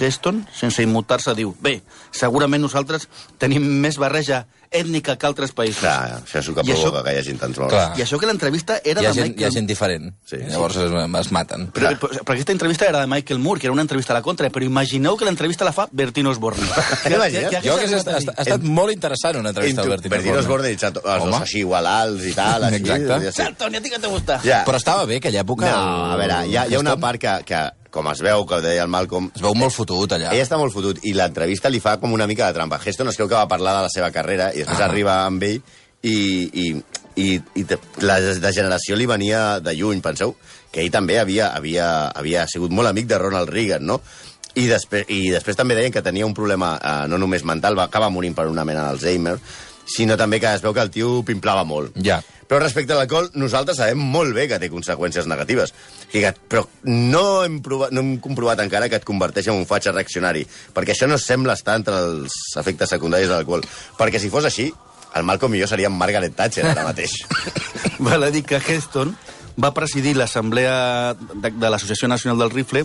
Heston, 0.00 0.44
sense 0.52 0.82
immutar-se, 0.82 1.34
diu 1.38 1.54
bé, 1.62 1.80
segurament 2.12 2.62
nosaltres 2.62 3.08
tenim 3.38 3.62
més 3.82 3.98
barreja 4.02 4.44
ètnica 4.76 5.14
que 5.16 5.26
altres 5.28 5.52
països. 5.54 5.78
Clar, 5.78 6.18
això 6.24 6.40
és 6.40 6.48
el 6.50 6.54
que 6.56 6.62
I 6.66 6.72
això- 6.74 6.88
provoca 6.90 7.04
que 7.06 7.12
hi 7.14 7.18
hagi 7.20 7.34
tants 7.38 7.58
morts. 7.58 7.72
Clar. 7.72 7.98
I 7.98 8.02
això 8.02 8.18
que 8.18 8.26
l'entrevista 8.26 8.80
era 8.84 9.00
Hi 9.00 9.06
ha, 9.06 9.08
de 9.10 9.14
gent, 9.14 9.28
Michael... 9.28 9.40
hi 9.40 9.44
ha 9.46 9.50
gent 9.54 9.66
diferent. 9.70 10.08
Sí, 10.26 10.36
sí. 10.36 10.50
Llavors 10.50 10.76
es, 10.82 10.90
es 11.20 11.30
maten. 11.32 11.68
Però, 11.72 11.92
però, 12.02 12.10
però 12.24 12.34
aquesta 12.34 12.52
entrevista 12.52 12.88
era 12.88 13.00
de 13.00 13.06
Michael 13.06 13.38
Moore, 13.38 13.60
que 13.60 13.68
era 13.68 13.72
una 13.72 13.82
entrevista 13.86 14.12
a 14.12 14.16
la 14.18 14.22
contra, 14.26 14.50
però 14.50 14.66
imagineu 14.66 15.16
que 15.16 15.24
l'entrevista 15.24 15.64
la 15.64 15.72
fa 15.72 15.86
Bertino 15.92 16.30
Osborne. 16.34 16.66
T'imagines? 17.06 17.62
Jo 17.64 17.76
que 17.78 17.86
ha, 17.86 18.02
ha, 18.02 18.18
ha 18.36 18.42
estat 18.42 18.62
molt 18.66 18.92
interessant 18.92 19.38
una 19.38 19.54
entrevista 19.54 19.82
al 19.86 19.88
Bertino 19.94 20.16
Bertino 20.16 20.38
Osborne. 20.42 20.74
Osborne 20.74 21.06
i 21.06 21.14
els 21.16 21.22
Home. 21.22 21.30
dos 21.30 21.40
així 21.46 21.62
igual 21.62 21.86
alts 21.86 22.26
i 22.26 22.34
tal, 22.34 22.64
així. 22.66 22.82
Exacte. 22.82 23.20
ja 23.24 23.32
sé. 23.32 23.42
Antonio, 23.46 23.78
a 23.78 23.82
ti 23.86 23.90
que 23.94 23.98
te 24.02 24.08
gusta? 24.08 24.40
Ja. 24.44 24.64
Però 24.66 24.76
estava 24.82 25.06
bé 25.06 25.22
aquella 25.22 25.44
època. 25.46 25.70
No, 25.70 26.12
a 26.12 26.16
veure, 26.20 26.42
hi 26.50 26.56
ha, 26.58 26.66
hi 26.66 26.74
ha 26.74 26.82
una 26.82 26.96
part 26.98 27.22
que, 27.22 27.38
que, 27.46 27.62
com 27.90 28.08
es 28.12 28.20
veu, 28.24 28.44
que 28.46 28.60
deia 28.60 28.82
el 28.84 28.88
Malcolm, 28.92 29.30
Es 29.34 29.42
veu 29.42 29.54
molt 29.54 29.72
fotut 29.74 30.12
allà. 30.12 30.32
ell 30.34 30.42
està 30.42 30.58
molt 30.58 30.72
fotut 30.74 30.98
i 31.04 31.12
l'entrevista 31.14 31.68
li 31.70 31.80
fa 31.80 31.96
com 32.00 32.12
una 32.12 32.26
mica 32.26 32.46
de 32.48 32.54
trampa. 32.58 32.80
Heston 32.84 33.08
es 33.08 33.16
creu 33.16 33.28
que 33.28 33.34
va 33.38 33.48
parlar 33.48 33.76
de 33.78 33.82
la 33.86 33.92
seva 33.92 34.10
carrera 34.10 34.52
i 34.54 34.58
després 34.64 34.80
Ah. 34.80 34.84
arriba 34.90 35.24
amb 35.24 35.42
ell 35.42 35.60
i, 36.02 36.14
i, 36.52 36.66
i, 37.16 37.40
i 37.56 37.66
la 38.04 38.20
degeneració 38.20 38.96
li 38.96 39.06
venia 39.06 39.60
de 39.60 39.74
lluny. 39.74 40.00
Penseu 40.04 40.36
que 40.72 40.82
ell 40.82 40.90
també 40.92 41.18
havia, 41.18 41.48
havia, 41.56 42.08
havia 42.14 42.46
sigut 42.46 42.70
molt 42.70 42.88
amic 42.88 43.06
de 43.06 43.18
Ronald 43.18 43.48
Reagan, 43.48 43.86
no? 43.86 44.00
I 44.56 44.66
després, 44.66 45.04
I 45.08 45.30
després 45.30 45.56
també 45.56 45.74
deien 45.76 45.92
que 45.92 46.00
tenia 46.02 46.24
un 46.26 46.32
problema 46.34 46.78
eh, 46.80 47.08
no 47.08 47.18
només 47.18 47.44
mental, 47.44 47.76
va 47.78 47.84
acabar 47.90 48.08
morint 48.10 48.34
per 48.34 48.46
una 48.48 48.64
mena 48.64 48.86
d'Alzheimer, 48.86 49.38
sinó 49.86 50.16
també 50.16 50.40
que 50.40 50.48
es 50.54 50.62
veu 50.64 50.72
que 50.74 50.80
el 50.80 50.90
tio 50.90 51.22
pimplava 51.22 51.62
molt. 51.64 51.92
Ja. 52.02 52.22
Però 52.48 52.58
respecte 52.62 52.92
a 52.94 52.96
l'alcohol, 52.96 53.28
nosaltres 53.34 53.76
sabem 53.76 53.98
molt 53.98 54.32
bé 54.34 54.46
que 54.48 54.58
té 54.58 54.70
conseqüències 54.70 55.26
negatives. 55.26 55.74
Que, 56.12 56.30
però 56.48 56.62
no 56.86 57.42
hem, 57.44 57.58
provat, 57.64 57.92
no 57.92 58.02
hem 58.04 58.16
comprovat 58.22 58.62
encara 58.62 58.88
que 58.88 59.00
et 59.00 59.06
converteix 59.06 59.48
en 59.50 59.58
un 59.58 59.66
fatxa 59.68 59.92
reaccionari, 59.92 60.44
perquè 60.74 60.94
això 60.94 61.08
no 61.10 61.18
sembla 61.20 61.56
estar 61.58 61.74
entre 61.80 61.98
els 61.98 62.36
efectes 62.60 62.92
secundaris 62.94 63.28
de 63.28 63.34
l'alcohol. 63.34 63.66
Perquè 63.98 64.22
si 64.22 64.30
fos 64.32 64.46
així, 64.48 64.70
el 65.16 65.26
Malcolm 65.26 65.56
jo 65.58 65.68
seríem 65.68 65.96
Margaret 65.96 66.36
Thatcher 66.36 66.68
ara 66.70 66.86
mateix. 66.86 67.18
Val 68.06 68.28
a 68.28 68.30
dir 68.30 68.44
que 68.46 68.60
Heston 68.60 69.14
va 69.60 69.74
presidir 69.74 70.14
l'Assemblea 70.16 71.16
de, 71.16 71.50
de 71.50 71.70
l'Associació 71.70 72.08
Nacional 72.12 72.44
del 72.44 72.52
Rifle 72.52 72.84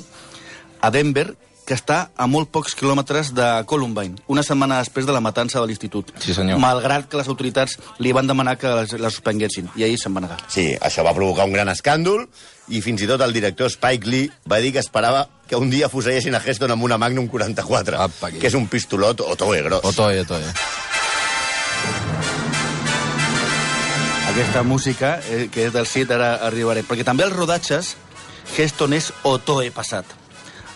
a 0.82 0.90
Denver, 0.90 1.30
que 1.66 1.76
està 1.78 2.10
a 2.18 2.28
molt 2.28 2.50
pocs 2.52 2.74
quilòmetres 2.78 3.32
de 3.38 3.48
Columbine, 3.70 4.18
una 4.32 4.44
setmana 4.44 4.80
després 4.82 5.06
de 5.08 5.14
la 5.16 5.22
matança 5.24 5.60
de 5.62 5.70
l'institut. 5.70 6.12
Sí, 6.20 6.34
senyor. 6.36 6.60
Malgrat 6.62 7.08
que 7.10 7.20
les 7.20 7.30
autoritats 7.32 7.78
li 8.02 8.14
van 8.16 8.28
demanar 8.28 8.58
que 8.60 8.72
la, 8.72 9.12
suspenguessin, 9.14 9.70
i 9.78 9.86
ahir 9.88 10.00
se'n 10.02 10.16
va 10.18 10.26
negar. 10.26 10.40
Sí, 10.52 10.72
això 10.82 11.06
va 11.08 11.16
provocar 11.18 11.46
un 11.50 11.56
gran 11.56 11.72
escàndol 11.72 12.26
i 12.72 12.82
fins 12.82 13.04
i 13.04 13.10
tot 13.10 13.22
el 13.22 13.34
director 13.36 13.72
Spike 13.72 14.10
Lee 14.10 14.32
va 14.50 14.62
dir 14.64 14.74
que 14.74 14.84
esperava 14.84 15.28
que 15.48 15.60
un 15.60 15.70
dia 15.70 15.90
fusellessin 15.92 16.36
a 16.36 16.42
Heston 16.44 16.72
amb 16.72 16.88
una 16.88 16.98
Magnum 17.02 17.28
44, 17.28 18.00
Apa, 18.00 18.32
que 18.38 18.48
és 18.48 18.56
un 18.58 18.68
pistolot 18.72 19.22
otoe 19.26 19.62
gros. 19.66 19.86
Otoe, 19.86 20.22
otoe. 20.24 20.54
Aquesta 24.32 24.64
música, 24.64 25.20
eh, 25.30 25.50
que 25.52 25.66
és 25.68 25.74
del 25.74 25.86
Cid, 25.86 26.12
ara 26.16 26.38
arribaré. 26.48 26.86
Perquè 26.88 27.04
també 27.04 27.26
els 27.28 27.36
rodatges, 27.36 27.98
Heston 28.56 28.96
és 28.96 29.12
Otoe 29.28 29.72
passat. 29.76 30.21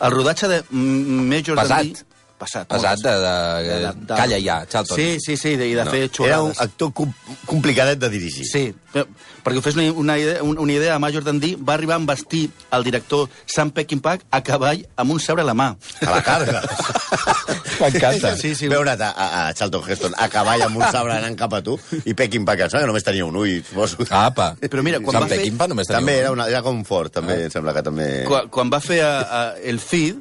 El 0.01 0.11
rodatge 0.11 0.47
de 0.51 0.63
Major? 0.71 1.55
Dundee... 1.55 1.93
Passat. 1.95 2.05
Molt 2.35 2.51
Pesat 2.51 2.67
de, 2.67 2.75
passat. 2.75 2.99
de, 3.03 3.79
De- 3.79 4.05
de- 4.05 4.15
Calla 4.15 4.39
ja, 4.43 4.65
Charlton. 4.67 4.97
Sí, 4.97 5.19
sí, 5.23 5.37
sí, 5.37 5.55
de, 5.55 5.69
i 5.69 5.73
de 5.73 5.85
No, 5.85 5.91
fer 5.91 6.09
Era 6.25 6.41
un 6.43 6.51
actor 6.57 6.91
com 6.93 7.13
complicadet 7.47 7.97
de 7.99 8.09
dirigir. 8.09 8.45
Sí, 8.45 8.63
però, 8.91 9.05
perquè 9.43 9.57
us 9.61 9.63
fes 9.63 9.75
una, 9.79 9.91
una, 9.93 10.17
idea, 10.19 10.43
un- 10.43 10.59
una 10.59 10.73
idea, 10.73 10.99
Major 10.99 11.23
Dundee 11.23 11.55
va 11.55 11.73
arribar 11.75 11.95
a 11.95 12.05
vestir 12.05 12.49
el 12.71 12.83
director 12.83 13.29
Sam 13.45 13.71
Peckinpah 13.71 14.17
a 14.31 14.41
cavall 14.43 14.85
amb 14.97 15.11
un 15.15 15.19
sabre 15.19 15.43
a 15.43 15.45
la 15.45 15.53
mà. 15.53 15.69
A 16.05 16.09
la 16.11 16.21
carga. 16.23 16.61
M'encanta. 17.79 18.35
Sí, 18.37 18.53
sí. 18.55 18.67
Veure't 18.67 19.01
a, 19.01 19.09
a, 19.11 19.47
a 19.47 19.53
Charlton 19.53 19.83
Heston 19.89 20.13
a 20.17 20.27
cavall 20.29 20.61
amb 20.67 20.77
un 20.79 20.85
sabre 20.91 21.15
anant 21.17 21.35
cap 21.39 21.53
a 21.57 21.61
tu 21.63 21.77
i 22.05 22.13
Peckinpah, 22.13 22.55
que 22.59 22.67
que 22.75 22.85
només 22.87 23.03
tenia 23.03 23.25
un 23.25 23.35
ull, 23.35 23.61
suposo. 23.63 24.05
Apa. 24.09 24.55
Però 24.59 24.83
mira, 24.83 24.99
quan 24.99 25.13
Sant 25.15 25.23
va 25.23 25.29
fer- 25.31 25.39
Peckinpah 25.39 25.67
només 25.71 25.87
tenia 25.87 25.99
també 25.99 26.15
un. 26.17 26.19
era, 26.25 26.31
una, 26.35 26.47
era 26.51 26.61
com 26.65 26.83
fort, 26.85 27.13
també, 27.13 27.33
Ah. 27.35 27.45
em 27.47 27.51
sembla 27.51 27.73
que 27.73 27.83
també... 27.83 28.07
Quan, 28.27 28.47
quan 28.49 28.69
va 28.71 28.79
fer 28.83 29.01
a, 29.03 29.11
a 29.21 29.41
el 29.63 29.79
feed, 29.79 30.19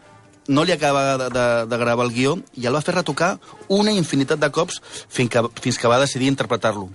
no 0.48 0.64
li 0.64 0.72
acabava 0.72 1.16
de, 1.18 1.30
de, 1.32 1.46
de 1.70 1.76
gravar 1.80 2.04
el 2.06 2.12
guió 2.12 2.36
i 2.60 2.66
el 2.66 2.74
va 2.76 2.82
fer 2.84 2.94
retocar 2.94 3.38
una 3.68 3.92
infinitat 3.92 4.38
de 4.42 4.50
cops 4.52 4.80
fins 5.08 5.30
que, 5.30 5.42
fins 5.60 5.78
que 5.78 5.88
va 5.88 5.98
decidir 6.02 6.28
interpretar-lo. 6.28 6.90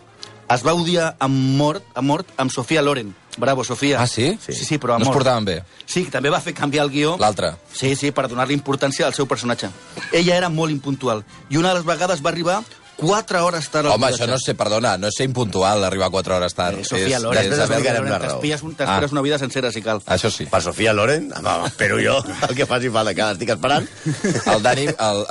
Es 0.49 0.63
va 0.65 0.73
odiar 0.73 1.11
a 1.21 1.27
mort, 1.29 1.83
a 1.93 2.01
mort 2.01 2.25
amb 2.41 2.49
Sofia 2.49 2.81
Loren. 2.81 3.11
Bravo, 3.37 3.63
Sofia. 3.63 3.99
Ah, 4.01 4.07
sí? 4.09 4.31
Sí, 4.41 4.53
sí, 4.53 4.77
però 4.81 4.95
a 4.95 4.97
No 4.97 5.03
es 5.03 5.07
mort. 5.07 5.19
portaven 5.19 5.45
bé. 5.45 5.59
Sí, 5.85 6.05
també 6.11 6.31
va 6.33 6.41
fer 6.41 6.55
canviar 6.57 6.83
el 6.87 6.89
guió. 6.91 7.15
L'altre. 7.21 7.51
Sí, 7.71 7.93
sí, 7.95 8.09
per 8.11 8.25
donar-li 8.27 8.55
importància 8.57 9.05
al 9.05 9.13
seu 9.13 9.27
personatge. 9.29 9.69
Ella 10.11 10.35
era 10.35 10.49
molt 10.49 10.73
impuntual 10.73 11.23
i 11.49 11.57
una 11.61 11.69
de 11.69 11.75
les 11.79 11.85
vegades 11.85 12.25
va 12.25 12.31
arribar 12.33 12.63
4 12.99 13.43
hores 13.45 13.69
tard 13.69 13.87
al 13.87 13.93
Home, 13.93 14.07
això 14.07 14.27
no 14.27 14.37
sé, 14.39 14.53
perdona, 14.55 14.97
no 14.97 15.07
és 15.07 15.15
ser 15.17 15.25
impuntual 15.29 15.83
arribar 15.83 16.09
4 16.11 16.35
hores 16.35 16.53
tard. 16.53 16.79
Eh, 16.79 16.85
Sofia 16.85 17.17
és, 17.17 17.23
Loren. 17.23 17.43
és 17.43 17.49
Després 17.49 17.69
explicarem 17.69 18.09
la 18.09 18.17
raó. 18.19 18.39
T'espires 18.39 18.63
un- 18.63 18.75
Ah. 18.79 19.01
una 19.11 19.21
vida 19.21 19.37
sencera, 19.39 19.71
si 19.71 19.81
cal. 19.81 20.01
Això 20.05 20.29
sí. 20.31 20.45
Per 20.45 20.61
Sofia 20.61 20.93
Loren, 20.93 21.31
home, 21.33 21.67
espero 21.67 21.97
jo 22.03 22.17
el 22.49 22.55
que 22.55 22.65
faci 22.65 22.89
falta, 22.89 23.13
que 23.13 23.21
l'estic 23.23 23.49
esperant. 23.49 23.87
El 24.53 24.61
Dani, 24.63 24.85
el, 24.87 25.25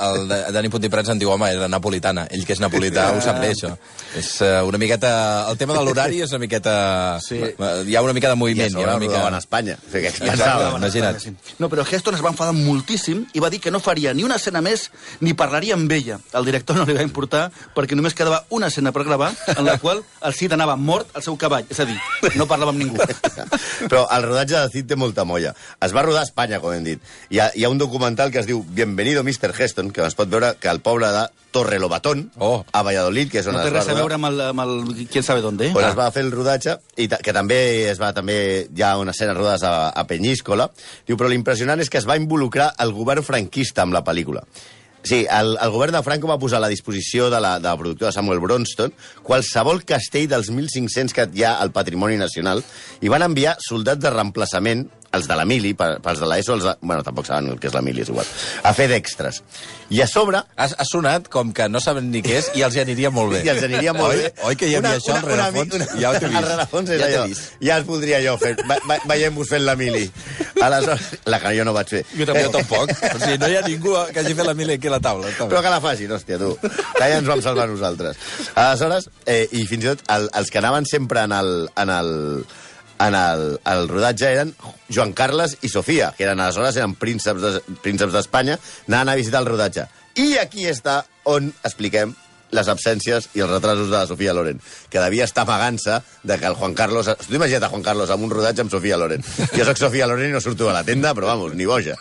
el 0.47 0.53
Dani 0.53 0.69
Pontiprats 0.69 1.09
en 1.09 1.19
diu, 1.19 1.29
home, 1.31 1.49
era 1.51 1.67
napolitana. 1.67 2.25
Ell 2.31 2.45
que 2.45 2.53
és 2.53 2.59
napolità 2.59 3.11
ho 3.15 3.21
sap 3.21 3.39
bé, 3.39 3.51
això. 3.51 3.75
És 4.17 4.41
uh, 4.41 4.65
una 4.67 4.77
miqueta... 4.77 5.47
El 5.49 5.57
tema 5.57 5.73
de 5.73 5.83
l'horari 5.83 6.21
és 6.21 6.31
una 6.31 6.39
miqueta... 6.39 7.19
Sí. 7.21 7.39
Hi 7.39 7.95
ha 7.95 8.01
una 8.01 8.13
mica 8.13 8.27
de 8.27 8.33
I 8.33 8.37
a 8.37 8.39
moviment. 8.39 8.69
Hi 8.69 8.73
sobre 8.73 8.91
ha 8.91 8.95
una 8.95 8.99
mica... 9.05 9.27
a 9.27 9.37
Espanya. 9.37 9.77
O 9.77 9.91
sigui, 9.91 10.01
que 10.09 10.25
Exacte. 10.29 10.77
imagina't. 10.77 11.37
No, 11.59 11.69
però 11.69 11.85
Heston 11.89 12.15
es 12.15 12.23
va 12.23 12.29
enfadar 12.33 12.53
moltíssim 12.53 13.25
i 13.33 13.39
va 13.39 13.49
dir 13.49 13.59
que 13.61 13.71
no 13.71 13.79
faria 13.79 14.13
ni 14.13 14.23
una 14.23 14.35
escena 14.35 14.61
més 14.61 14.89
ni 15.21 15.33
parlaria 15.33 15.73
amb 15.75 15.91
ella. 15.91 16.19
El 16.33 16.45
director 16.45 16.75
no 16.75 16.85
li 16.85 16.93
va 16.93 17.03
importar 17.03 17.51
perquè 17.75 17.95
només 17.97 18.15
quedava 18.17 18.43
una 18.55 18.67
escena 18.67 18.91
per 18.95 19.03
gravar 19.07 19.31
en 19.55 19.63
la 19.65 19.77
qual 19.83 20.03
el 20.25 20.33
Cid 20.37 20.53
anava 20.57 20.75
mort 20.75 21.11
al 21.15 21.23
seu 21.25 21.37
cavall. 21.37 21.65
És 21.69 21.79
a 21.79 21.85
dir, 21.89 21.97
no 22.35 22.47
parlava 22.47 22.71
amb 22.73 22.79
ningú. 22.83 22.97
Però 23.89 24.05
el 24.15 24.23
rodatge 24.27 24.59
de 24.59 24.69
Cid 24.73 24.87
té 24.91 24.95
molta 24.99 25.25
molla. 25.25 25.53
Es 25.81 25.93
va 25.95 26.03
rodar 26.05 26.21
a 26.23 26.29
Espanya, 26.29 26.59
com 26.63 26.73
hem 26.73 26.83
dit. 26.87 27.03
Hi 27.29 27.39
ha, 27.43 27.49
hi 27.55 27.63
ha 27.65 27.69
un 27.73 27.77
documental 27.81 28.31
que 28.31 28.39
es 28.43 28.47
diu 28.49 28.63
Bienvenido 28.63 29.23
Mr. 29.23 29.53
Heston, 29.57 29.91
que 29.91 30.05
es 30.05 30.15
pot 30.17 30.29
veure 30.29 30.55
que 30.59 30.69
el 30.69 30.81
poble 30.81 31.07
de 31.13 31.27
Torrelobatón, 31.51 32.31
Oh. 32.37 32.63
a 32.71 32.83
Valladolid, 32.83 33.31
que 33.31 33.39
és 33.41 33.47
on 33.49 33.55
No 33.57 33.63
té 33.63 33.67
es 33.69 33.73
va 33.73 33.79
res 33.79 33.87
a 33.87 33.91
rodar, 33.95 34.01
veure 34.03 34.17
amb 34.19 34.27
el, 34.29 34.41
amb 34.51 34.61
el... 34.61 35.07
Quién 35.09 35.23
sabe 35.25 35.41
dónde, 35.41 35.71
on 35.73 35.81
eh? 35.83 35.87
es 35.89 35.95
va 35.97 36.11
fer 36.13 36.21
el 36.27 36.31
rodatge, 36.31 36.75
i 37.01 37.07
ta- 37.09 37.17
que 37.25 37.33
també 37.33 37.57
es 37.89 37.97
va 38.01 38.11
també 38.13 38.67
hi 38.69 38.83
ha 38.85 38.91
unes 39.01 39.17
escenes 39.17 39.37
rodades 39.37 39.63
a, 39.65 39.89
a 39.89 40.05
Penyíscola. 40.05 40.69
Diu, 41.07 41.17
però 41.17 41.29
l'impressionant 41.31 41.81
és 41.81 41.89
que 41.89 41.97
es 41.97 42.05
va 42.09 42.19
involucrar 42.21 42.69
el 42.85 42.93
govern 42.93 43.25
franquista 43.25 43.81
amb 43.81 43.97
la 43.97 44.03
pel·lícula. 44.05 44.45
Sí, 45.01 45.25
el, 45.31 45.53
el 45.61 45.71
govern 45.71 45.95
de 45.95 46.01
Franco 46.03 46.27
va 46.27 46.39
posar 46.39 46.57
a 46.59 46.65
la 46.65 46.71
disposició 46.71 47.29
de 47.31 47.39
la, 47.39 47.53
de 47.59 47.69
la 47.69 47.77
productora 47.79 48.11
Samuel 48.11 48.41
Bronston 48.43 48.91
qualsevol 49.23 49.85
castell 49.87 50.27
dels 50.27 50.51
1.500 50.51 51.15
que 51.15 51.27
hi 51.33 51.45
ha 51.47 51.53
al 51.63 51.71
patrimoni 51.75 52.19
nacional 52.19 52.63
i 52.99 53.11
van 53.11 53.23
enviar 53.23 53.55
soldats 53.63 54.03
de 54.03 54.11
reemplaçament, 54.11 54.89
els 55.15 55.27
de 55.29 55.35
la 55.37 55.45
mili, 55.49 55.73
pels 55.73 56.21
de 56.21 56.27
l'ESO, 56.29 56.57
els 56.59 56.67
de, 56.67 56.75
bueno, 56.81 57.03
tampoc 57.05 57.27
saben 57.29 57.49
el 57.53 57.59
que 57.59 57.69
és 57.69 57.75
la 57.75 57.81
mili, 57.85 58.03
és 58.05 58.11
igual, 58.11 58.27
a 58.63 58.73
fer 58.77 58.89
d'extres. 58.91 59.41
I 59.89 60.03
a 60.03 60.07
sobre, 60.07 60.43
Ha, 60.59 60.65
ha 60.67 60.85
sonat 60.85 61.29
com 61.31 61.53
que 61.55 61.65
no 61.71 61.79
saben 61.81 62.09
ni 62.11 62.21
què 62.25 62.35
és 62.39 62.49
i 62.59 62.63
els 62.65 62.75
hi 62.75 62.81
aniria 62.83 63.09
molt 63.13 63.31
bé. 63.33 63.39
i 63.47 63.49
els 63.53 63.63
aniria 63.63 63.93
molt 63.95 64.11
oi, 64.11 64.21
bé. 64.21 64.31
Oi 64.49 64.57
que 64.59 64.67
hi 64.69 64.75
havia 64.77 64.97
això 64.99 65.15
al 65.15 65.23
rerefons? 65.25 65.75
una, 65.77 65.87
ja 66.01 66.11
ho 66.11 66.19
t'he 66.19 66.27
vist. 66.29 66.39
Al 66.39 66.47
rerefons 66.49 66.91
és 66.95 67.03
ja. 67.13 67.23
Ja 67.63 67.77
es 67.79 67.87
voldria 67.87 68.19
jo 68.25 68.35
fer. 68.41 68.51
Va, 68.69 68.77
va, 68.89 68.99
Veiem-vos 69.09 69.49
fent 69.49 69.65
la 69.65 69.75
mili. 69.79 70.03
Aleshores, 70.61 71.07
la 71.31 71.39
que 71.41 71.53
jo 71.57 71.65
no 71.65 71.73
vaig 71.77 71.93
fer. 71.95 72.03
Jo 72.11 72.27
també, 72.29 72.43
jo 72.45 72.53
tampoc. 72.57 72.91
O 72.91 73.21
sigui, 73.23 73.39
no 73.41 73.49
hi 73.49 73.57
ha 73.59 73.65
ningú 73.65 73.95
que 74.13 74.21
hagi 74.21 74.35
fet 74.37 74.49
la 74.49 74.55
mili 74.57 74.75
aquí 74.77 74.91
a 74.91 74.95
la 74.97 75.01
taula. 75.03 75.31
Està 75.31 75.47
bé. 75.47 75.53
Però 75.55 75.63
que 75.65 75.73
la 75.73 75.81
facin, 75.83 76.13
hòstia, 76.17 76.39
tu. 76.41 76.53
Que 76.61 77.05
ja 77.05 77.21
ens 77.21 77.29
vam 77.31 77.43
salvar 77.45 77.69
nosaltres. 77.71 78.19
Aleshores, 78.53 79.09
eh, 79.25 79.45
i 79.55 79.65
fins 79.69 79.87
i 79.87 79.93
tot 79.93 80.03
el, 80.17 80.29
els 80.41 80.51
que 80.51 80.61
anaven 80.61 80.89
sempre 80.89 81.23
en 81.25 81.35
el, 81.39 81.53
en 81.79 81.93
el, 81.95 82.11
en 82.99 83.15
el, 83.15 83.43
el 83.65 83.87
rodatge 83.89 84.27
eren 84.33 84.53
Joan 84.91 85.13
Carles 85.15 85.57
i 85.61 85.69
Sofia, 85.71 86.13
que 86.17 86.25
eren 86.27 86.39
aleshores 86.43 86.75
eren 86.77 86.95
prínceps 86.99 87.41
de- 87.41 87.61
prínceps 87.83 88.13
d'Espanya, 88.13 88.57
anaven 88.87 89.13
a 89.13 89.19
visitar 89.19 89.39
el 89.43 89.47
rodatge. 89.51 89.85
I 90.19 90.33
aquí 90.41 90.65
està 90.67 91.03
on 91.29 91.53
expliquem 91.63 92.15
les 92.51 92.65
absències 92.67 93.27
i 93.37 93.43
els 93.45 93.51
retrasos 93.51 93.91
de 93.91 93.93
la 93.95 94.07
Sofia 94.09 94.33
Loren, 94.33 94.57
que 94.89 94.99
devia 94.99 95.23
estar 95.27 95.43
amagant-se 95.45 95.99
de 96.23 96.37
que 96.41 96.47
el 96.49 96.55
Juan 96.57 96.73
Carlos... 96.73 97.05
Tu 97.27 97.35
imagina't 97.37 97.67
a 97.67 97.69
Juan 97.69 97.83
Carlos 97.85 98.09
amb 98.09 98.25
un 98.25 98.31
rodatge 98.33 98.63
amb 98.65 98.71
Sofia 98.73 98.97
Loren. 98.97 99.21
Jo 99.53 99.67
sóc 99.67 99.77
Sofia 99.77 100.07
Loren 100.09 100.31
i 100.31 100.33
no 100.33 100.41
surto 100.41 100.67
a 100.69 100.73
la 100.73 100.83
tenda, 100.83 101.13
però 101.13 101.29
vamos, 101.29 101.53
ni 101.53 101.67
boja. 101.69 101.93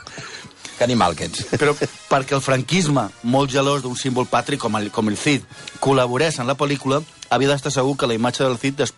Que 0.79 0.85
animal 0.87 1.15
que 1.19 1.27
ets. 1.29 1.45
Però 1.61 1.75
perquè 2.09 2.37
el 2.39 2.41
franquisme, 2.41 3.09
molt 3.29 3.51
gelós 3.53 3.83
d'un 3.85 3.97
símbol 3.99 4.25
patri 4.31 4.57
com 4.57 4.77
el, 4.81 4.89
com 4.95 5.11
el 5.13 5.19
Cid, 5.21 5.45
col·laborés 5.85 6.39
en 6.41 6.47
la 6.49 6.57
pel·lícula, 6.57 7.03
havia 7.29 7.51
d'estar 7.53 7.73
segur 7.75 7.97
que 7.99 8.07
la 8.09 8.15
imatge 8.17 8.47
del 8.47 8.57
Cid 8.63 8.79
des 8.81 8.95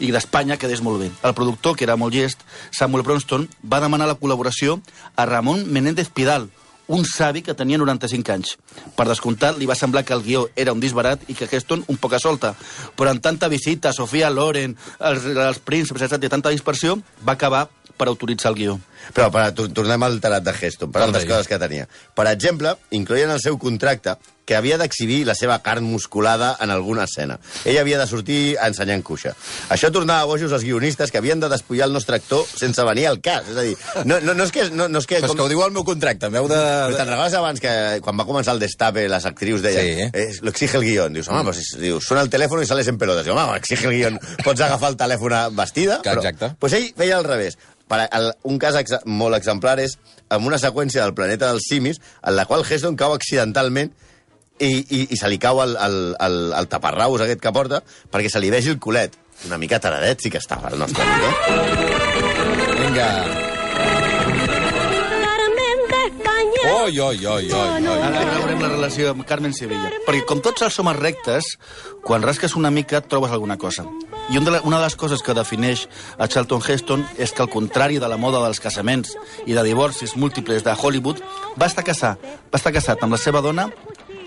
i 0.00 0.10
d'Espanya 0.14 0.58
quedés 0.60 0.82
molt 0.82 1.02
bé. 1.02 1.10
El 1.22 1.34
productor, 1.34 1.76
que 1.76 1.86
era 1.86 1.96
molt 2.00 2.14
llest, 2.14 2.42
Samuel 2.70 3.04
Bronston, 3.06 3.48
va 3.62 3.82
demanar 3.84 4.10
la 4.10 4.18
col·laboració 4.18 4.80
a 5.16 5.26
Ramon 5.26 5.64
Menéndez 5.70 6.10
Pidal, 6.10 6.48
un 6.86 7.04
savi 7.08 7.42
que 7.42 7.54
tenia 7.56 7.78
95 7.80 8.32
anys. 8.34 8.56
Per 8.96 9.06
descomptat, 9.08 9.56
li 9.58 9.68
va 9.68 9.76
semblar 9.78 10.04
que 10.04 10.12
el 10.16 10.24
guió 10.24 10.48
era 10.56 10.74
un 10.74 10.82
disbarat 10.82 11.22
i 11.28 11.36
que 11.38 11.48
Heston 11.50 11.84
un 11.88 11.96
poca 11.96 12.20
solta. 12.20 12.54
Però 12.96 13.10
en 13.10 13.22
tanta 13.24 13.48
visita, 13.48 13.92
Sofia 13.92 14.30
Loren, 14.30 14.76
els, 15.00 15.24
els 15.24 15.62
prínceps, 15.64 16.04
etc., 16.04 16.28
tanta 16.28 16.52
dispersió, 16.52 16.98
va 17.24 17.38
acabar 17.38 17.68
per 17.96 18.08
autoritzar 18.08 18.52
el 18.52 18.58
guió. 18.58 18.78
Però 19.12 19.30
per, 19.34 19.50
tor- 19.52 19.72
tornem 19.74 20.02
al 20.06 20.20
tarat 20.24 20.44
de 20.46 20.54
Heston, 20.54 20.92
per 20.92 21.02
altres 21.02 21.26
coses 21.28 21.48
que 21.50 21.58
tenia. 21.58 21.88
Per 22.14 22.26
exemple, 22.30 22.76
incloïen 22.90 23.30
el 23.34 23.40
seu 23.42 23.58
contracte 23.58 24.16
que 24.44 24.52
havia 24.58 24.76
d'exhibir 24.76 25.22
la 25.24 25.32
seva 25.34 25.56
carn 25.64 25.86
musculada 25.88 26.50
en 26.60 26.68
alguna 26.68 27.06
escena. 27.08 27.38
Ell 27.64 27.78
havia 27.80 27.96
de 27.96 28.04
sortir 28.06 28.58
ensenyant 28.60 29.00
cuixa. 29.02 29.30
Això 29.72 29.88
tornava 29.90 30.26
bojos 30.28 30.52
els 30.52 30.66
guionistes 30.66 31.08
que 31.10 31.16
havien 31.16 31.40
de 31.40 31.48
despullar 31.48 31.86
el 31.88 31.94
nostre 31.96 32.18
actor 32.20 32.44
sense 32.50 32.84
venir 32.84 33.06
al 33.08 33.22
cas. 33.24 33.48
És 33.48 33.56
a 33.56 33.64
dir, 33.64 33.72
no, 34.04 34.18
no, 34.20 34.34
no 34.36 34.44
és 34.44 34.52
que... 34.52 34.66
No, 34.68 34.84
no 34.92 35.00
és 35.00 35.08
que 35.08 35.22
Però 35.22 35.30
és 35.32 35.38
que 35.38 35.46
ho 35.46 35.48
diu 35.48 35.64
el 35.64 35.72
meu 35.72 35.86
contracte, 35.88 36.28
m'heu 36.28 36.44
de... 36.52 36.60
Però 36.60 36.98
te'n 37.00 37.08
recordes 37.14 37.38
abans 37.40 37.64
que 37.64 37.72
quan 38.04 38.20
va 38.20 38.28
començar 38.28 38.52
el 38.52 38.60
destape 38.60 39.08
les 39.08 39.24
actrius 39.32 39.64
deien 39.64 40.10
Sí. 40.10 40.10
eh, 40.12 40.28
lo 40.44 40.52
exige 40.52 40.76
el 40.76 40.84
guión. 40.84 41.16
Dius, 41.16 41.28
home, 41.32 41.44
pues, 41.48 41.64
dius, 41.80 42.04
suena 42.04 42.20
el 42.20 42.28
telèfon 42.28 42.60
i 42.60 42.68
sales 42.68 42.88
en 42.92 42.98
pelotas. 43.00 43.24
Diu, 43.24 43.32
home, 43.32 43.56
exige 43.56 43.88
el 43.88 43.96
guión. 43.96 44.20
Pots 44.44 44.60
agafar 44.60 44.92
el 44.92 45.00
telèfon 45.00 45.38
vestida? 45.56 46.02
Que 46.04 46.12
però, 46.12 46.20
exacte. 46.20 46.52
Pues 46.60 46.76
ell 46.76 46.90
feia 47.00 47.16
al 47.16 47.24
revés. 47.24 47.56
Per, 47.88 47.98
el, 48.16 48.30
un 48.48 48.56
cas 48.58 48.76
molt 49.06 49.36
exemplar 49.38 49.78
és 49.82 49.96
amb 50.32 50.46
una 50.48 50.58
seqüència 50.60 51.02
del 51.02 51.14
planeta 51.14 51.50
dels 51.52 51.68
simis 51.68 52.00
en 52.22 52.36
la 52.36 52.46
qual 52.50 52.64
Heston 52.64 52.98
cau 53.00 53.14
accidentalment 53.14 53.92
i, 54.58 54.70
i, 54.70 55.00
i 55.10 55.16
se 55.18 55.30
li 55.30 55.38
cau 55.42 55.62
el, 55.64 55.76
el, 55.76 55.98
el, 56.22 56.38
el 56.58 56.70
taparraus 56.70 57.24
aquest 57.24 57.42
que 57.42 57.54
porta 57.54 57.82
perquè 58.12 58.30
se 58.32 58.42
li 58.42 58.52
vegi 58.54 58.72
el 58.74 58.78
culet. 58.82 59.18
Una 59.48 59.58
mica 59.58 59.80
taradet 59.82 60.22
sí 60.22 60.30
que 60.30 60.42
estava 60.42 60.70
el 60.70 60.78
nostre 60.78 61.02
amic, 61.02 61.26
eh? 61.26 62.78
Vinga. 62.84 63.43
Oi, 66.74 66.98
oi, 66.98 67.26
oi, 67.26 67.44
oi. 67.54 67.86
Ara 67.86 68.22
veurem 68.34 68.58
la 68.58 68.68
relació 68.72 69.12
amb 69.12 69.22
Carmen 69.28 69.52
Sevilla. 69.54 69.92
Perquè 70.08 70.24
com 70.26 70.40
tots 70.42 70.64
els 70.66 70.78
homes 70.82 70.96
rectes, 70.98 71.52
quan 72.02 72.24
rasques 72.26 72.56
una 72.58 72.72
mica 72.74 72.98
et 72.98 73.06
trobes 73.06 73.30
alguna 73.30 73.56
cosa. 73.62 73.84
I 74.32 74.40
un 74.40 74.48
de 74.48 74.56
la, 74.56 74.60
una 74.66 74.80
de 74.80 74.88
les 74.88 74.96
coses 74.98 75.22
que 75.22 75.36
defineix 75.38 75.84
a 76.18 76.26
Charlton 76.26 76.64
Heston 76.66 77.04
és 77.14 77.30
que, 77.30 77.44
al 77.44 77.52
contrari 77.52 78.00
de 78.02 78.10
la 78.10 78.18
moda 78.18 78.42
dels 78.42 78.58
casaments 78.64 79.14
i 79.46 79.54
de 79.54 79.62
divorcis 79.62 80.16
múltiples 80.18 80.66
de 80.66 80.74
Hollywood, 80.74 81.22
va 81.60 81.70
estar, 81.70 81.86
casat, 81.86 82.18
va 82.50 82.58
estar 82.58 82.74
casat 82.74 83.06
amb 83.06 83.14
la 83.14 83.22
seva 83.22 83.44
dona 83.44 83.68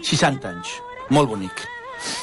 60 0.07 0.47
anys. 0.47 0.77
Molt 1.11 1.33
bonic. 1.33 1.67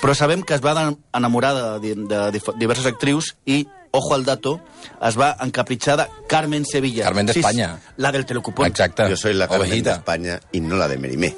Però 0.01 0.17
sabem 0.17 0.41
que 0.41 0.57
es 0.57 0.65
va 0.65 0.73
enamorar 1.13 1.53
de, 1.83 1.95
de, 2.01 2.31
de 2.33 2.57
diverses 2.57 2.89
actrius 2.89 3.35
i, 3.45 3.67
ojo 3.95 4.15
al 4.17 4.25
dato, 4.27 4.57
es 5.07 5.15
va 5.19 5.29
encapritxar 5.45 5.95
de 6.01 6.07
Carmen 6.29 6.65
Sevilla. 6.67 7.05
Carmen 7.07 7.27
d'Espanya. 7.31 7.69
Sí, 7.79 7.93
la 8.03 8.11
del 8.13 8.27
Telecupón. 8.27 8.67
Exacte. 8.67 9.07
Jo 9.09 9.17
soy 9.17 9.35
la 9.39 9.47
Carmen 9.49 9.83
d'Espanya 9.87 10.39
i 10.53 10.61
no 10.61 10.77
la 10.81 10.89
de 10.91 10.99
Merimé. 10.99 11.31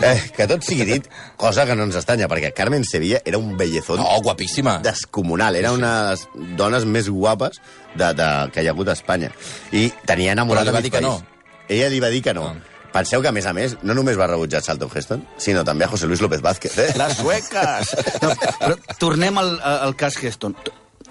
Eh, 0.00 0.14
que 0.36 0.46
tot 0.50 0.62
sigui 0.62 0.84
dit, 0.86 1.08
cosa 1.36 1.66
que 1.66 1.74
no 1.74 1.84
ens 1.88 1.96
estranya, 1.98 2.28
perquè 2.30 2.52
Carmen 2.54 2.84
Sevilla 2.86 3.20
era 3.24 3.38
un 3.38 3.56
bellezón 3.58 3.98
No, 3.98 4.20
guapíssima. 4.22 4.78
descomunal. 4.84 5.56
Era 5.56 5.72
una 5.72 5.90
de 6.04 6.10
les 6.12 6.28
dones 6.56 6.84
més 6.86 7.08
guapes 7.10 7.58
de, 7.94 8.12
de, 8.14 8.28
que 8.54 8.62
hi 8.62 8.68
ha 8.68 8.76
hagut 8.76 8.88
a 8.88 8.94
Espanya. 8.94 9.32
I 9.72 9.88
tenia 10.06 10.32
enamorat 10.38 10.64
Però 10.64 10.70
li 10.70 10.76
va 10.76 10.78
a 10.78 10.82
mig 10.82 10.90
dir 10.90 10.94
que 10.94 11.02
país. 11.02 11.26
no. 11.26 11.66
Ella 11.68 11.88
li 11.90 11.98
va 12.00 12.08
dir 12.14 12.22
que 12.22 12.34
no. 12.36 12.46
Ah. 12.52 12.70
Penseu 12.94 13.18
que, 13.20 13.26
a 13.26 13.32
més 13.34 13.46
a 13.50 13.52
més, 13.52 13.72
no 13.82 13.90
només 13.98 14.14
va 14.14 14.28
rebutjar 14.30 14.60
Charlton 14.62 14.90
Heston, 14.94 15.24
sinó 15.36 15.64
també 15.66 15.82
a 15.84 15.88
José 15.90 16.06
Luis 16.06 16.20
López 16.22 16.40
Vázquez. 16.40 16.76
Eh? 16.78 16.92
Les 16.94 17.16
sueques! 17.18 17.90
No, 18.22 18.30
però 18.60 18.76
tornem 19.02 19.40
al, 19.42 19.56
al 19.64 19.96
cas 19.98 20.14
Heston. 20.22 20.54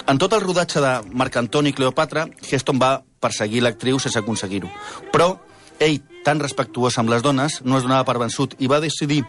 En 0.07 0.17
tot 0.19 0.33
el 0.35 0.41
rodatge 0.43 0.81
de 0.83 0.93
Marc 1.15 1.37
Antoni 1.39 1.71
i 1.71 1.73
Cleopatra, 1.77 2.27
Heston 2.49 2.79
va 2.81 2.97
perseguir 3.23 3.61
l'actriu 3.63 3.99
sense 4.03 4.19
aconseguir-ho. 4.19 4.67
Però 5.13 5.29
ell, 5.83 6.01
tan 6.23 6.39
respectuós 6.39 6.95
amb 7.01 7.09
les 7.11 7.23
dones, 7.23 7.57
no 7.67 7.75
es 7.77 7.83
donava 7.83 8.05
per 8.07 8.15
vençut 8.21 8.53
i 8.63 8.67
va 8.71 8.77
decidir 8.83 9.21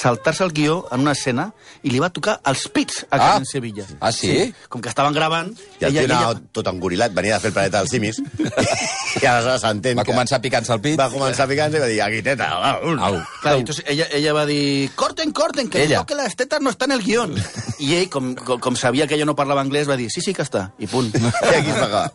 saltar-se 0.00 0.44
el 0.46 0.52
guió 0.56 0.78
en 0.92 1.02
una 1.04 1.12
escena 1.12 1.50
i 1.84 1.90
li 1.92 1.98
va 2.00 2.08
tocar 2.08 2.38
els 2.48 2.62
pits 2.72 3.02
a 3.10 3.18
Ah. 3.18 3.40
Sevilla. 3.44 3.84
Ah, 4.00 4.12
sí? 4.12 4.52
Com 4.68 4.80
que 4.80 4.88
estaven 4.88 5.12
gravant... 5.12 5.50
I 5.80 5.84
el 5.90 5.92
tio 5.98 6.04
anava 6.06 6.38
tot 6.52 6.70
engorilat, 6.72 7.12
venia 7.12 7.36
de 7.36 7.40
fer 7.44 7.50
el 7.50 7.54
planeta 7.58 7.82
dels 7.82 7.90
simis, 7.92 8.20
i 9.22 9.26
aleshores 9.26 9.60
s'entén 9.62 9.98
Va 9.98 10.04
que- 10.04 10.12
començar 10.12 10.40
picant-se 10.40 10.72
el 10.72 10.80
pit. 10.80 10.98
Va 10.98 11.08
començar 11.10 11.46
picant 11.48 11.74
i 11.74 11.78
va 11.78 11.86
dir, 11.86 12.00
aquí 12.02 12.22
teta, 12.22 12.48
va, 12.58 12.80
un. 12.82 12.98
Au. 12.98 13.18
Clar, 13.42 13.56
entonces 13.58 13.84
ella, 13.86 14.06
ella 14.12 14.32
va 14.32 14.44
dir, 14.46 14.90
corten, 14.94 15.32
corten, 15.32 15.68
que 15.68 15.82
Ella. 15.84 15.98
no, 15.98 16.06
que 16.06 16.14
las 16.14 16.36
tetas 16.36 16.60
no 16.60 16.70
están 16.70 16.92
en 16.92 16.98
el 16.98 17.04
guión. 17.04 17.34
I 17.78 17.94
ell, 17.94 18.08
com, 18.10 18.34
com, 18.34 18.58
com 18.60 18.76
sabia 18.76 19.06
que 19.06 19.14
ella 19.14 19.24
no 19.24 19.34
parlava 19.36 19.60
anglès, 19.62 19.88
va 19.88 19.96
dir, 19.96 20.10
sí, 20.10 20.20
sí 20.20 20.34
que 20.34 20.42
està, 20.42 20.72
i 20.78 20.86
punt. 20.86 21.12
I 21.14 21.54
aquí 21.54 21.70
es 21.70 21.76
va 21.80 21.86
acabar. 21.86 22.12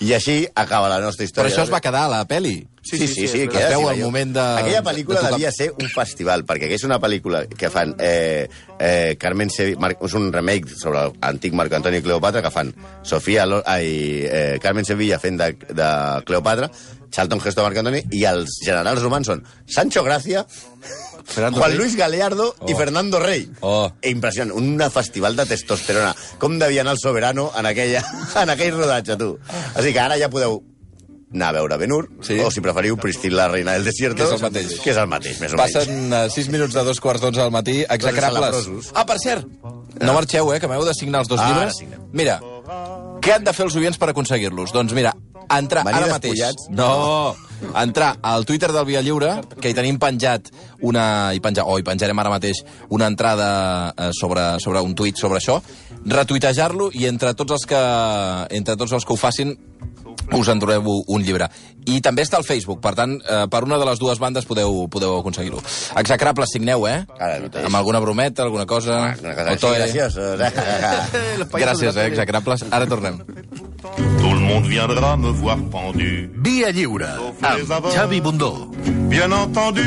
I 0.00 0.12
així 0.14 0.46
acaba 0.54 0.88
la 0.88 1.00
nostra 1.00 1.24
Però 1.24 1.28
història. 1.30 1.52
això 1.54 1.62
es 1.64 1.72
va 1.72 1.80
quedar 1.80 2.04
a 2.06 2.08
la 2.08 2.24
peli. 2.26 2.68
Sí, 2.82 2.98
sí, 2.98 3.06
sí. 3.06 3.28
sí, 3.28 3.42
es 3.42 3.48
queda, 3.48 3.68
veu 3.70 3.80
sí, 3.80 3.86
al 3.86 3.94
veieu. 3.94 4.06
moment 4.08 4.32
de- 4.34 4.46
Aquella 4.58 4.82
pel·lícula 4.82 5.20
de 5.20 5.22
tocar- 5.22 5.36
devia 5.38 5.52
ser 5.54 5.68
un 5.78 5.88
festival, 5.88 6.42
perquè 6.44 6.66
és 6.74 6.82
una 6.82 6.98
pel·lícula 7.00 7.44
que 7.46 7.70
fan 7.70 7.94
eh, 7.98 8.48
eh, 8.78 9.16
Carmen 9.20 9.50
Sevilla... 9.50 9.78
Mar, 9.78 9.92
és 10.02 10.14
un 10.18 10.32
remake 10.32 10.74
sobre 10.74 11.04
l'antic 11.20 11.54
Marc 11.54 11.72
Antoni 11.78 12.00
i 12.02 12.02
Cleopatra, 12.02 12.42
que 12.42 12.50
fan 12.50 12.74
Sofia 13.06 13.46
Lo, 13.46 13.62
ai, 13.64 13.86
eh, 14.26 14.58
Carmen 14.60 14.84
Sevilla 14.84 15.20
fent 15.22 15.38
de, 15.38 15.52
de 15.70 15.88
Cleopatra, 16.26 16.70
Charlton 17.12 17.40
Heston 17.44 17.68
Marc 17.68 17.78
Antoni, 17.78 18.02
i 18.10 18.24
els 18.26 18.58
generals 18.64 19.02
romans 19.02 19.30
són 19.30 19.44
Sancho 19.64 20.02
Gracia, 20.02 20.42
Fernando 21.24 21.60
Juan 21.60 21.70
Rey. 21.70 21.78
Luis 21.78 21.94
Galeardo 21.94 22.56
oh. 22.58 22.68
i. 22.68 22.74
Fernando 22.74 23.20
Rey. 23.20 23.46
Oh. 23.60 23.92
E 24.02 24.10
impressionant, 24.10 24.56
un 24.58 24.90
festival 24.90 25.36
de 25.36 25.46
testosterona. 25.46 26.16
Com 26.42 26.58
devia 26.58 26.82
anar 26.82 26.96
el 26.96 26.98
soberano 26.98 27.52
en, 27.56 27.66
aquella, 27.66 28.02
en 28.42 28.50
aquell 28.50 28.74
rodatge, 28.74 29.16
tu. 29.16 29.36
Així 29.76 29.92
que 29.94 30.00
ara 30.02 30.18
ja 30.18 30.32
podeu 30.32 30.58
anar 31.32 31.48
a 31.48 31.52
veure 31.56 31.76
Ben-Hur, 31.80 32.08
Sí. 32.22 32.38
o 32.40 32.50
si 32.50 32.60
preferiu 32.60 32.96
Priscila, 32.96 33.46
la 33.46 33.48
reina 33.52 33.72
del 33.72 33.84
desierto, 33.84 34.16
Que 34.22 34.28
és 34.28 34.32
el 34.36 34.40
mateix. 34.42 34.80
Que 34.80 34.90
és 34.90 34.96
el 34.96 35.08
mateix, 35.08 35.40
més 35.40 35.52
o 35.52 35.56
menys. 35.56 35.72
Passen 35.72 36.12
uh, 36.12 36.28
6 36.30 36.48
minuts 36.52 36.74
de 36.74 36.84
dos 36.84 37.00
quarts 37.00 37.22
d'onze 37.22 37.40
al 37.40 37.50
matí, 37.50 37.80
execrables. 37.88 38.40
salabrosos. 38.40 38.90
Ah, 38.94 39.06
per 39.06 39.18
cert, 39.18 39.46
no 40.00 40.12
marxeu, 40.14 40.52
eh, 40.54 40.60
que 40.60 40.68
m'heu 40.68 40.84
de 40.84 40.94
signar 40.94 41.20
els 41.24 41.28
dos 41.28 41.40
Ah, 41.40 41.48
llibres. 41.48 41.80
Mira, 42.12 42.40
què 43.22 43.32
han 43.36 43.44
de 43.44 43.52
fer 43.52 43.64
els 43.66 43.76
oients 43.76 43.96
per 43.98 44.10
aconseguir-los? 44.10 44.72
Doncs 44.72 44.92
mira, 44.92 45.14
entrar 45.50 45.84
Venir 45.84 46.02
ara 46.02 46.12
mateix... 46.12 46.32
despullats? 46.38 46.68
No, 46.70 47.36
entrar 47.78 48.16
al 48.22 48.44
Twitter 48.44 48.72
del 48.72 48.84
Via 48.84 49.00
Lliure, 49.02 49.40
que 49.60 49.70
hi 49.70 49.74
tenim 49.74 49.98
penjat 49.98 50.50
una... 50.80 51.32
I 51.34 51.40
penjar, 51.40 51.64
o 51.66 51.78
hi 51.78 51.82
penjarem 51.86 52.18
ara 52.18 52.30
mateix 52.30 52.64
una 52.90 53.06
entrada 53.06 53.94
eh, 53.96 54.10
sobre, 54.12 54.58
sobre 54.60 54.80
un 54.80 54.94
tuit 54.94 55.16
sobre 55.16 55.38
això, 55.38 55.60
retuitejar-lo 56.04 56.90
i 56.92 57.06
entre 57.06 57.32
tots 57.38 57.52
els 57.58 57.66
que, 57.68 57.82
entre 58.58 58.76
tots 58.76 58.92
els 58.92 59.04
que 59.06 59.12
ho 59.14 59.16
facin 59.20 59.54
us 60.32 60.48
endureu 60.48 60.82
un 61.08 61.22
llibre. 61.22 61.48
I 61.86 62.00
també 62.00 62.22
està 62.22 62.36
al 62.38 62.44
Facebook, 62.46 62.80
per 62.80 62.94
tant, 62.94 63.16
eh, 63.20 63.46
per 63.50 63.64
una 63.66 63.76
de 63.78 63.84
les 63.88 63.98
dues 63.98 64.18
bandes 64.22 64.44
podeu, 64.46 64.86
podeu 64.88 65.16
aconseguir-ho. 65.18 65.58
Execrables, 65.98 66.52
signeu, 66.54 66.86
eh? 66.86 67.00
Ara 67.18 67.40
mateix. 67.42 67.64
Amb 67.66 67.74
alguna 67.80 67.98
brometa, 68.00 68.42
alguna 68.44 68.66
cosa... 68.66 69.00
Ah, 69.10 69.16
Una 69.22 69.34
cosa 69.34 69.48
O 69.48 69.52
així 69.52 69.60
toe. 69.66 69.76
graciosa. 69.78 70.34
eh? 70.46 71.46
Gràcies, 71.64 71.96
eh, 71.96 72.06
execrables. 72.06 72.64
Ara 72.70 72.86
tornem. 72.86 73.18
Tout 73.82 74.32
le 74.32 74.40
monde 74.40 74.68
viendra 74.68 75.16
me 75.16 75.32
voir 75.32 75.58
pendu. 75.72 76.28
Via 76.42 76.70
lliure, 76.70 77.08
amb 77.42 77.88
Xavi 77.92 78.20
Bundó. 78.20 78.70
Bien 79.10 79.32
entendu, 79.32 79.82